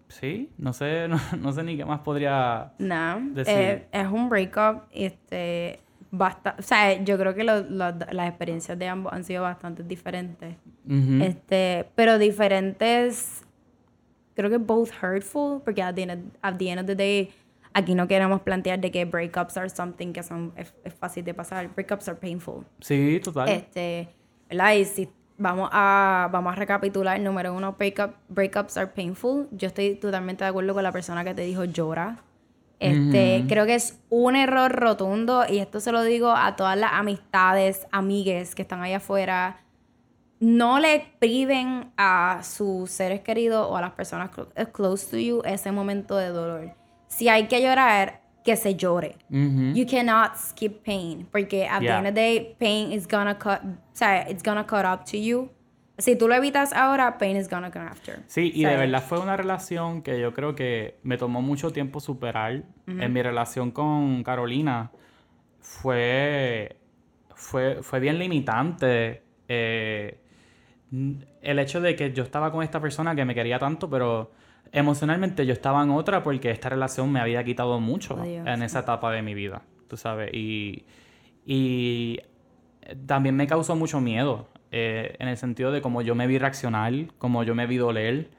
[0.06, 2.74] sí, no sé, no, no sé ni qué más podría...
[2.78, 3.54] No, Decir.
[3.56, 5.80] eh, es un breakup, este,
[6.14, 9.82] basta, o sea, yo creo que lo- lo- las experiencias de ambos han sido bastante
[9.82, 10.56] diferentes,
[10.86, 11.24] Ujú.
[11.24, 13.42] este, pero diferentes,
[14.36, 17.30] creo que both hurtful, porque at the, end, at the end of the day,
[17.72, 21.32] aquí no queremos plantear de que breakups are something que son, es, es fácil de
[21.32, 23.48] pasar, breakups are painful, Sí, total.
[23.48, 24.08] este,
[24.50, 24.74] ¿verdad?
[24.74, 25.08] Y si
[25.38, 29.48] vamos a, vamos a recapitular, número uno, breakup, breakups are painful.
[29.50, 32.18] Yo estoy totalmente de acuerdo con la persona que te dijo llora.
[32.82, 36.92] Este, Creo que es un error rotundo y esto se lo digo a todas las
[36.94, 39.58] amistades, amigues que están allá afuera.
[40.40, 45.40] No le priven a sus seres queridos o a las personas eh, close to you
[45.44, 46.74] ese momento de dolor.
[47.06, 49.16] Si hay que llorar, que se llore.
[49.30, 49.72] Ujú.
[49.74, 51.28] You cannot skip pain.
[51.30, 51.98] Porque at the Yeah.
[51.98, 53.60] end of the day, pain is gonna cut,
[53.92, 55.48] sea, it's gonna cut up to you.
[56.02, 58.20] Si tú lo evitas ahora, pain is gonna come after.
[58.26, 62.00] Sí, y de verdad fue una relación que yo creo que me tomó mucho tiempo
[62.00, 62.64] superar.
[62.88, 64.90] En mi relación con Carolina
[65.60, 66.76] fue,
[67.34, 69.22] fue, fue bien limitante.
[69.48, 70.18] eh,
[71.40, 74.32] el hecho de que yo estaba con esta persona que me quería tanto, pero
[74.72, 78.80] emocionalmente yo estaba en otra porque esta relación me había quitado mucho Oh, en esa
[78.80, 80.30] etapa de mi vida, tú sabes.
[80.34, 80.84] Y,
[81.46, 82.18] y
[83.06, 86.92] también me causó mucho miedo, eh, en el sentido de cómo yo me vi reaccionar,
[87.18, 88.30] cómo yo me vi doler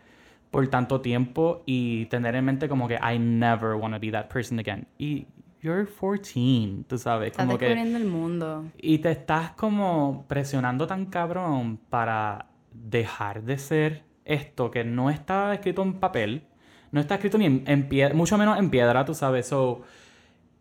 [0.49, 4.29] por tanto tiempo y tener en mente como que I never want to be that
[4.29, 4.87] person again.
[4.97, 5.27] Y
[5.61, 7.65] you're 14, tú sabes, Estás como que...
[7.65, 8.65] descubriendo el mundo.
[8.77, 15.53] Y te estás como presionando tan cabrón para dejar de ser esto que no está
[15.53, 16.43] escrito en papel,
[16.91, 19.47] no está escrito ni en, en piedra, mucho menos en piedra, tú sabes.
[19.47, 19.83] So,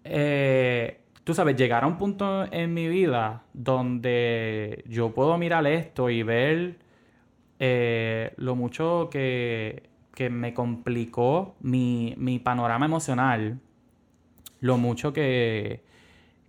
[0.04, 6.10] eh, tú sabes, llegar a un punto en mi vida donde yo puedo mirar esto
[6.10, 6.78] y ver
[7.58, 13.60] eh, lo mucho que, que me complicó mi, mi panorama emocional,
[14.60, 15.82] lo mucho que,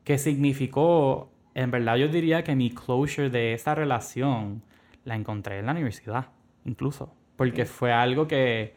[0.03, 4.63] que significó, en verdad yo diría que mi closure de esa relación
[5.05, 6.27] la encontré en la universidad,
[6.65, 8.75] incluso, porque fue algo que,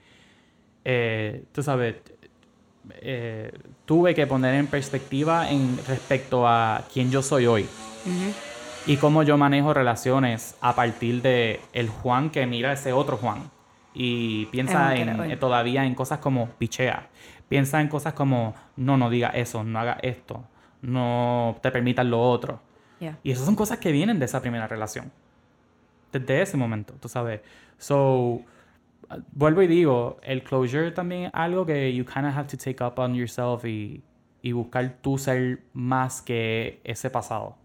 [0.85, 1.97] eh, tú sabes,
[2.95, 3.53] eh,
[3.85, 7.69] tuve que poner en perspectiva en respecto a quién yo soy hoy
[8.87, 13.17] y cómo yo manejo relaciones a partir de el Juan que mira a ese otro
[13.17, 13.51] Juan
[13.95, 17.09] y piensa en, eh, todavía en cosas como pichea,
[17.49, 20.45] piensa en cosas como no, no diga eso, no haga esto,
[20.83, 22.61] no te permitas lo otro.
[23.01, 23.19] Yeah.
[23.23, 25.11] Y esas son cosas que vienen de esa primera relación.
[26.13, 27.41] Desde ese momento, tú sabes.
[27.79, 28.45] So, uh,
[29.33, 32.83] vuelvo y digo, el closure también es algo que you kind of have to take
[32.83, 34.03] up on yourself y,
[34.43, 37.57] y buscar tu ser más que ese pasado.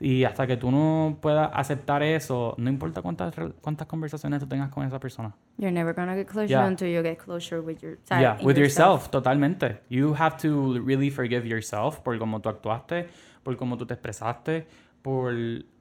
[0.00, 4.70] Y hasta que tú no puedas aceptar eso, no importa cuántas, cuántas conversaciones tú tengas
[4.70, 5.34] con esa persona.
[5.56, 6.66] You're never gonna get closure Yeah.
[6.68, 9.80] until you get closure with your, Yeah, with yourself, totalmente.
[9.88, 13.08] You have to really forgive yourself por cómo tú actuaste,
[13.42, 14.68] por cómo tú te expresaste,
[15.02, 15.34] por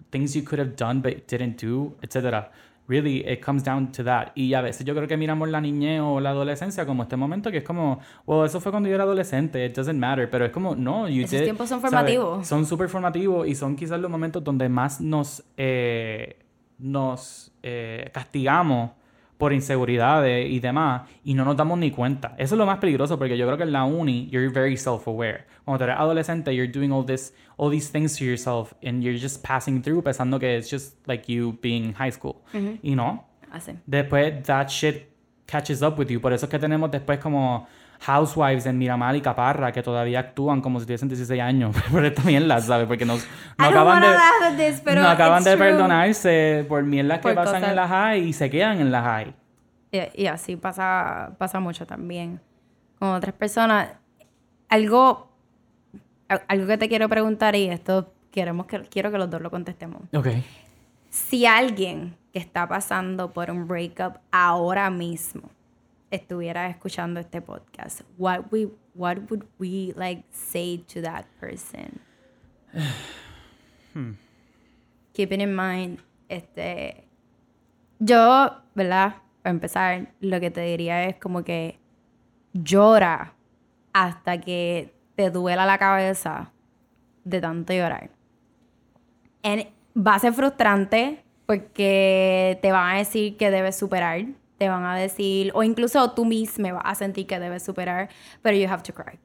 [0.10, 2.50] things you could have done but didn't do, etc.
[2.90, 4.28] Really, it comes down to that.
[4.36, 7.52] Y a veces yo creo que miramos la niñez o la adolescencia como este momento
[7.52, 10.30] que es como, well, eso fue cuando yo era adolescente, it doesn't matter.
[10.30, 11.92] Pero es como, no, you Esos did- tiempos son ¿sabes?
[11.92, 12.48] formativos.
[12.48, 16.38] Son súper formativos y son quizás los momentos donde más nos, eh,
[16.80, 18.92] nos eh, castigamos
[19.38, 22.36] por inseguridades y demás y no nos damos ni cuenta.
[22.38, 25.46] Eso es lo más peligroso porque yo creo que en la uni you're very self-aware.
[25.64, 29.44] Cuando eres adolescente you're doing all this all these things to yourself and you're just
[29.46, 32.42] passing through pensando que it's just like you being in high school.
[32.54, 33.74] Y no, Así.
[33.86, 35.10] después that shit
[35.46, 36.20] catches up with you.
[36.20, 37.68] Por eso es que tenemos después como
[38.00, 42.22] housewives en Miramar y Caparra que todavía actúan como si tuviesen 16 años por esta
[42.24, 42.88] mierda, ¿sabes?
[42.88, 44.02] Porque no, no acaban
[44.58, 45.66] de, this, pero no acaban de true.
[45.66, 49.02] perdonarse por mierdas que Por pasan cosas- en la high y se quedan en la
[49.02, 49.34] high.
[49.92, 52.40] Y, y así pasa, pasa mucho también
[53.00, 53.90] con otras personas.
[54.70, 55.30] Algo,
[56.48, 60.02] algo que te quiero preguntar y esto queremos que, quiero que los dos lo contestemos.
[60.14, 60.28] Ok.
[61.10, 65.50] Si alguien que está pasando por un breakup ahora mismo
[66.12, 72.00] estuviera escuchando este podcast, what we what would we like say to that person?
[75.14, 76.00] Keeping in mind,
[76.30, 77.04] este,
[78.00, 79.16] yo, ¿verdad?
[79.42, 81.80] Para empezar, lo que te diría es como que
[82.54, 83.34] llora
[83.94, 86.52] hasta que te duela la cabeza
[87.24, 88.12] de tanto llorar.
[89.42, 94.26] En- va a ser frustrante porque te van a decir que debes superar,
[94.58, 98.10] te van a decir, o incluso tú misma vas a sentir que debes superar,
[98.42, 99.20] pero you have to cry.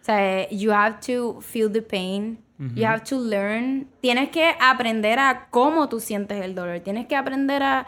[0.00, 2.38] O sea, you have to feel the pain,
[2.74, 7.16] you have to learn, tienes que aprender a cómo tú sientes el dolor, tienes que
[7.16, 7.86] aprender a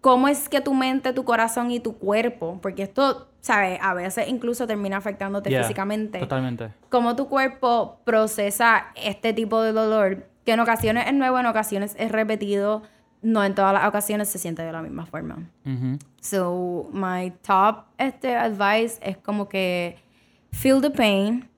[0.00, 3.78] cómo es que tu mente, tu corazón y tu cuerpo, porque esto, ¿sabes?
[3.82, 6.70] A veces incluso termina afectándote Yeah, físicamente Totalmente.
[6.90, 11.96] cómo tu cuerpo procesa este tipo de dolor, que en ocasiones es nuevo, en ocasiones
[11.98, 12.82] es repetido,
[13.24, 15.50] no en todas las ocasiones se siente de la misma forma.
[15.64, 15.98] Ujú.
[16.20, 19.96] So, my top este, advice es como que
[20.52, 21.48] feel the pain,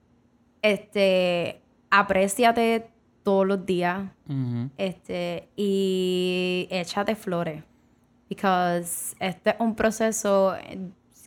[0.61, 1.61] este,
[1.91, 2.89] apréciate
[3.21, 4.69] todos los días, Ujú.
[4.77, 7.63] este, y échate flores.
[8.29, 10.55] Because este es un proceso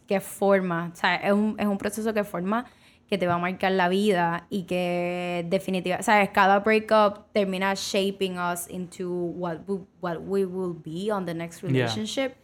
[0.06, 2.64] que forma, o sea, es un, es un proceso que forma
[3.10, 6.30] que te va a marcar la vida y que definitivamente, ¿sabes?
[6.30, 11.60] Cada breakup termina shaping us into what we, what we will be on the next
[11.62, 11.70] Yeah.
[11.72, 12.34] relationship.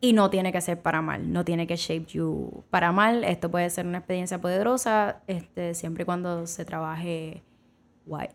[0.00, 3.24] Y no tiene que ser para mal, no tiene que shape you para mal.
[3.24, 7.42] Esto puede ser una experiencia poderosa, este, siempre y cuando se trabaje,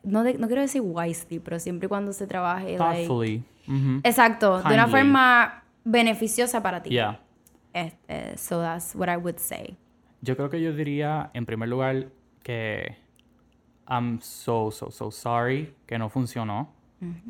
[0.03, 3.43] no, de- no quiero decir wisely, pero siempre y cuando se trabaje, like, Thoughtfully.
[3.67, 4.01] Ujú.
[4.03, 4.91] exacto, de una Kindly.
[4.91, 6.89] forma beneficiosa para ti.
[6.89, 7.19] Yeah.
[7.73, 9.77] Este, so that's what I would say.
[10.21, 12.09] Yo creo que yo diría, en primer lugar,
[12.43, 12.97] que
[13.87, 16.73] I'm so, so, so sorry que no funcionó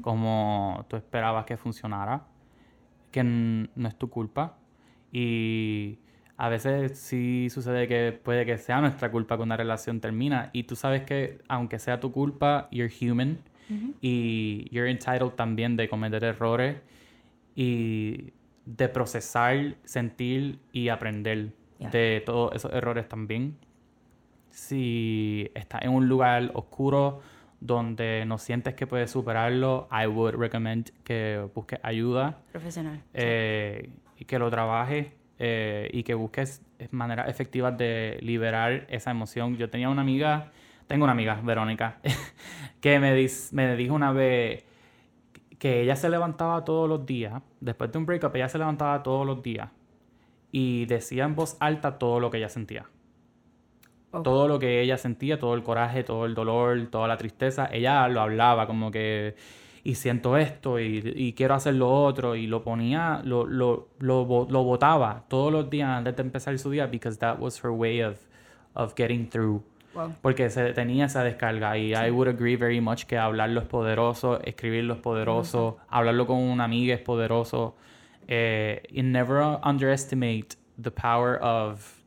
[0.01, 2.25] como tú esperabas que funcionara,
[3.09, 4.57] que no es tu culpa.
[5.13, 5.99] Y
[6.35, 10.49] a veces sí sucede que puede que sea nuestra culpa que una relación termina.
[10.51, 13.39] Y tú sabes que aunque sea tu culpa, you're human.
[14.01, 16.75] Y you're entitled también de cometer errores
[17.55, 18.33] y
[18.65, 21.53] de procesar, sentir y aprender.
[21.89, 23.57] De todos esos errores también.
[24.49, 27.21] Si estás en un lugar oscuro
[27.59, 33.01] donde no sientes que puedes superarlo, I would recommend que busques ayuda Profesional.
[33.13, 35.07] eh, y que lo trabajes
[35.39, 36.61] eh, y que busques
[36.91, 39.57] maneras efectivas de liberar esa emoción.
[39.57, 40.51] Yo tenía una amiga,
[40.87, 41.99] tengo una amiga, Verónica,
[42.81, 44.65] que me, dis- me dijo una vez
[45.59, 49.25] que ella se levantaba todos los días, después de un breakup, ella se levantaba todos
[49.25, 49.69] los días
[50.51, 52.85] y decía en voz alta todo lo que ella sentía.
[54.11, 54.21] Oh.
[54.21, 58.07] Todo lo que ella sentía, todo el coraje, todo el dolor, toda la tristeza, ella
[58.09, 59.35] lo hablaba como que,
[59.83, 64.47] y siento esto, y, y quiero hacer lo otro, y lo ponía, lo, lo, lo,
[64.49, 68.01] lo botaba todos los días antes de empezar su día, because that was her way
[68.01, 68.17] of,
[68.73, 69.63] of getting through.
[69.93, 70.13] Wow.
[70.21, 74.41] Porque se tenía esa descarga y I would agree very much que hablarlo es poderoso,
[74.41, 77.75] escribirlo es poderoso, hablarlo con una amiga es poderoso.
[78.33, 82.01] Eh, y never underestimate the power of,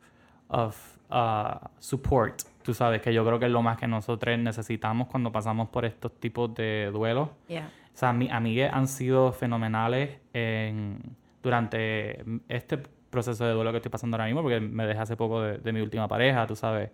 [0.49, 2.43] of uh, support.
[2.63, 5.85] Tú sabes que yo creo que es lo más que nosotros necesitamos cuando pasamos por
[5.85, 7.29] estos tipos de duelos.
[7.47, 7.67] Yeah.
[7.95, 10.99] O sea, mis amigas han sido fenomenales en-
[11.43, 12.79] durante este
[13.11, 15.73] proceso de duelo que estoy pasando ahora mismo, porque me dejé hace poco de, de
[15.75, 16.91] mi última pareja, tú sabes.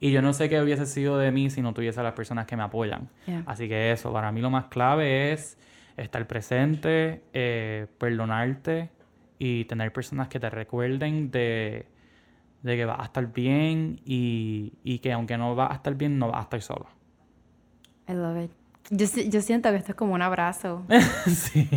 [0.00, 2.44] Y yo no sé qué hubiese sido de mí si no tuviese a las personas
[2.44, 3.08] que me apoyan.
[3.26, 3.42] Yeah.
[3.46, 5.56] Así que eso, para mí lo más clave es
[5.96, 8.90] estar presente, eh, perdonarte
[9.38, 11.86] y tener personas que te recuerden de,
[12.62, 16.18] de que vas a estar bien y, y que aunque no vas a estar bien,
[16.18, 16.86] no vas a estar solo.
[18.08, 18.50] I love it.
[18.90, 20.84] Yo, yo siento que esto es como un abrazo.
[21.26, 21.68] sí.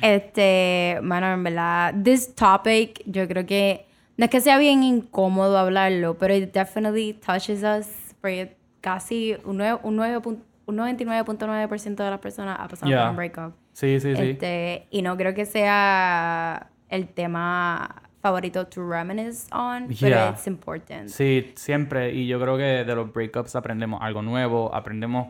[0.00, 5.58] Este, mano, en verdad, this topic, yo creo que no es que sea bien incómodo
[5.58, 7.86] hablarlo, pero it definitely touches us,
[8.20, 13.00] porque casi un, nueve- un, nueve pun- un 99.9% de las personas ha pasado Yeah.
[13.02, 13.54] por un breakup.
[13.72, 14.22] Sí, sí, sí.
[14.30, 20.30] Este, y no creo que sea el tema favorito to reminisce on, pero Yeah.
[20.30, 21.08] it's important.
[21.08, 22.12] Sí, siempre.
[22.12, 25.28] Y yo creo que de los breakups aprendemos algo nuevo, aprendemos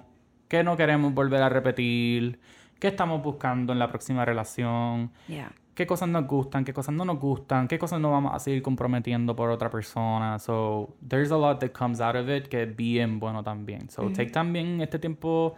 [0.48, 2.40] qué no queremos volver a repetir,
[2.80, 5.52] qué estamos buscando en la próxima relación, Yeah.
[5.78, 8.62] Qué cosas nos gustan, qué cosas no nos gustan, qué cosas no vamos a seguir
[8.62, 10.36] comprometiendo por otra persona.
[10.40, 13.88] So, there's a lot that comes out of it que es bien bueno también.
[13.88, 15.54] So, take también este tiempo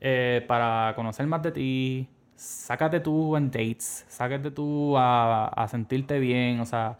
[0.00, 2.08] eh, para conocer más de ti.
[2.36, 6.96] Sácate tú en dates, sácate tú a, a sentirte bien, o sea,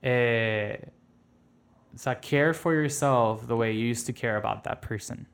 [0.00, 0.92] eh,
[1.92, 5.26] o sea, care for yourself the way you used to care about that person.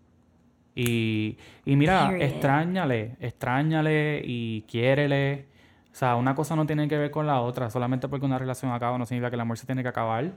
[0.74, 1.36] Y,
[1.66, 2.23] y mira, Period.
[2.23, 5.53] extrañale, extrañale y quiérele.
[5.95, 7.71] O sea, una cosa no tiene que ver con la otra.
[7.71, 10.33] Solamente porque una relación acaba no significa que el amor se tiene que acabar.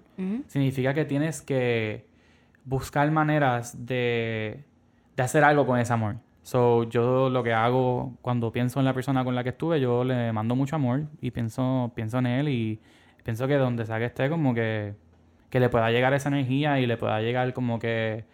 [0.46, 2.06] Significa que tienes que
[2.64, 4.64] buscar maneras de,
[5.16, 6.18] de hacer algo con ese amor.
[6.44, 10.04] So, yo lo que hago cuando pienso en la persona con la que estuve, yo
[10.04, 12.80] le mando mucho amor y pienso, pienso en él y
[13.24, 14.94] pienso que donde sea que esté, como que,
[15.50, 18.26] que le pueda llegar esa energía y le pueda llegar como que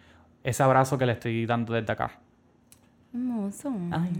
[0.42, 2.20] ese abrazo que le estoy dando desde acá.
[3.14, 3.72] Hermoso.
[3.92, 4.10] Ay,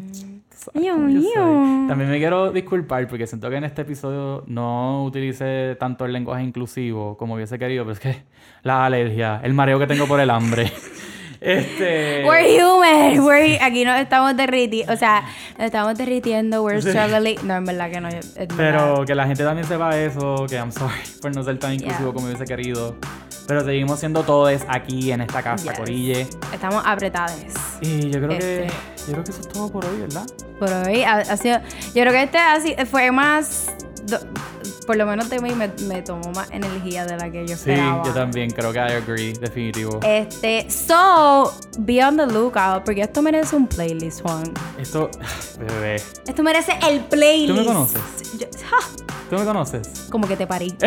[0.50, 1.88] sabes Dios cómo yo.
[1.88, 6.44] También me quiero disculpar porque siento que en este episodio no utilicé tanto el lenguaje
[6.44, 8.22] inclusivo como hubiese querido, pero es que
[8.62, 10.72] la alergia, el mareo que tengo por el hambre.
[11.40, 12.22] este.
[12.24, 13.18] We're human.
[13.18, 14.92] We're, aquí nos estamos derritiendo.
[14.92, 15.24] O sea,
[15.58, 16.62] nos estamos derritiendo.
[16.62, 17.38] We're struggling.
[17.48, 18.08] No, en verdad que no.
[18.08, 18.54] es verdad.
[18.56, 21.98] Pero que la gente también sepa eso, que I'm sorry por no ser tan inclusivo
[21.98, 22.12] Yeah.
[22.12, 22.94] como hubiese querido.
[23.46, 25.78] Pero seguimos siendo todos aquí en esta casa, Yes.
[25.78, 26.26] Corille.
[26.52, 27.32] Estamos apretados.
[27.80, 28.64] Y yo creo que.
[28.64, 28.66] Este.
[29.06, 30.26] Yo creo que eso es todo por hoy, ¿verdad?
[30.58, 31.58] Por hoy ha, ha sido.
[31.94, 33.66] Yo creo que este ha sido- fue más.
[34.06, 34.18] do-
[34.86, 37.70] por lo menos de mí me, me tomó más energía de la que yo Sí,
[37.70, 38.02] esperaba.
[38.04, 40.00] yo también creo que I agree, definitivo.
[40.02, 44.44] Este, so, be on the lookout, porque esto merece un playlist, Juan.
[44.78, 45.10] Esto.
[45.58, 45.96] Bebé.
[46.26, 47.48] Esto merece el playlist.
[47.54, 48.00] ¿Tú me conoces?
[48.38, 48.76] Yo- ¡Ja!
[49.30, 50.06] ¿Tú me conoces?
[50.10, 50.74] como que te parí.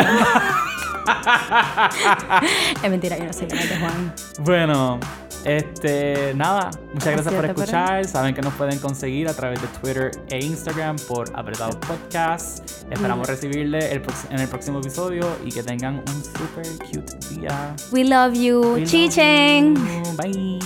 [2.84, 4.14] es mentira, yo no soy de Juan.
[4.40, 5.00] Bueno,
[5.48, 8.06] este, nada, muchas gracias por escuchar.
[8.06, 12.70] Saben que nos pueden conseguir a través de Twitter e Instagram por Apretado Podcast.
[12.92, 17.74] Esperamos recibirle el en el próximo episodio y que tengan un super cute día.
[17.92, 18.74] We love you.
[18.74, 19.76] We love Chichen.
[19.76, 20.18] you.
[20.18, 20.58] Bye.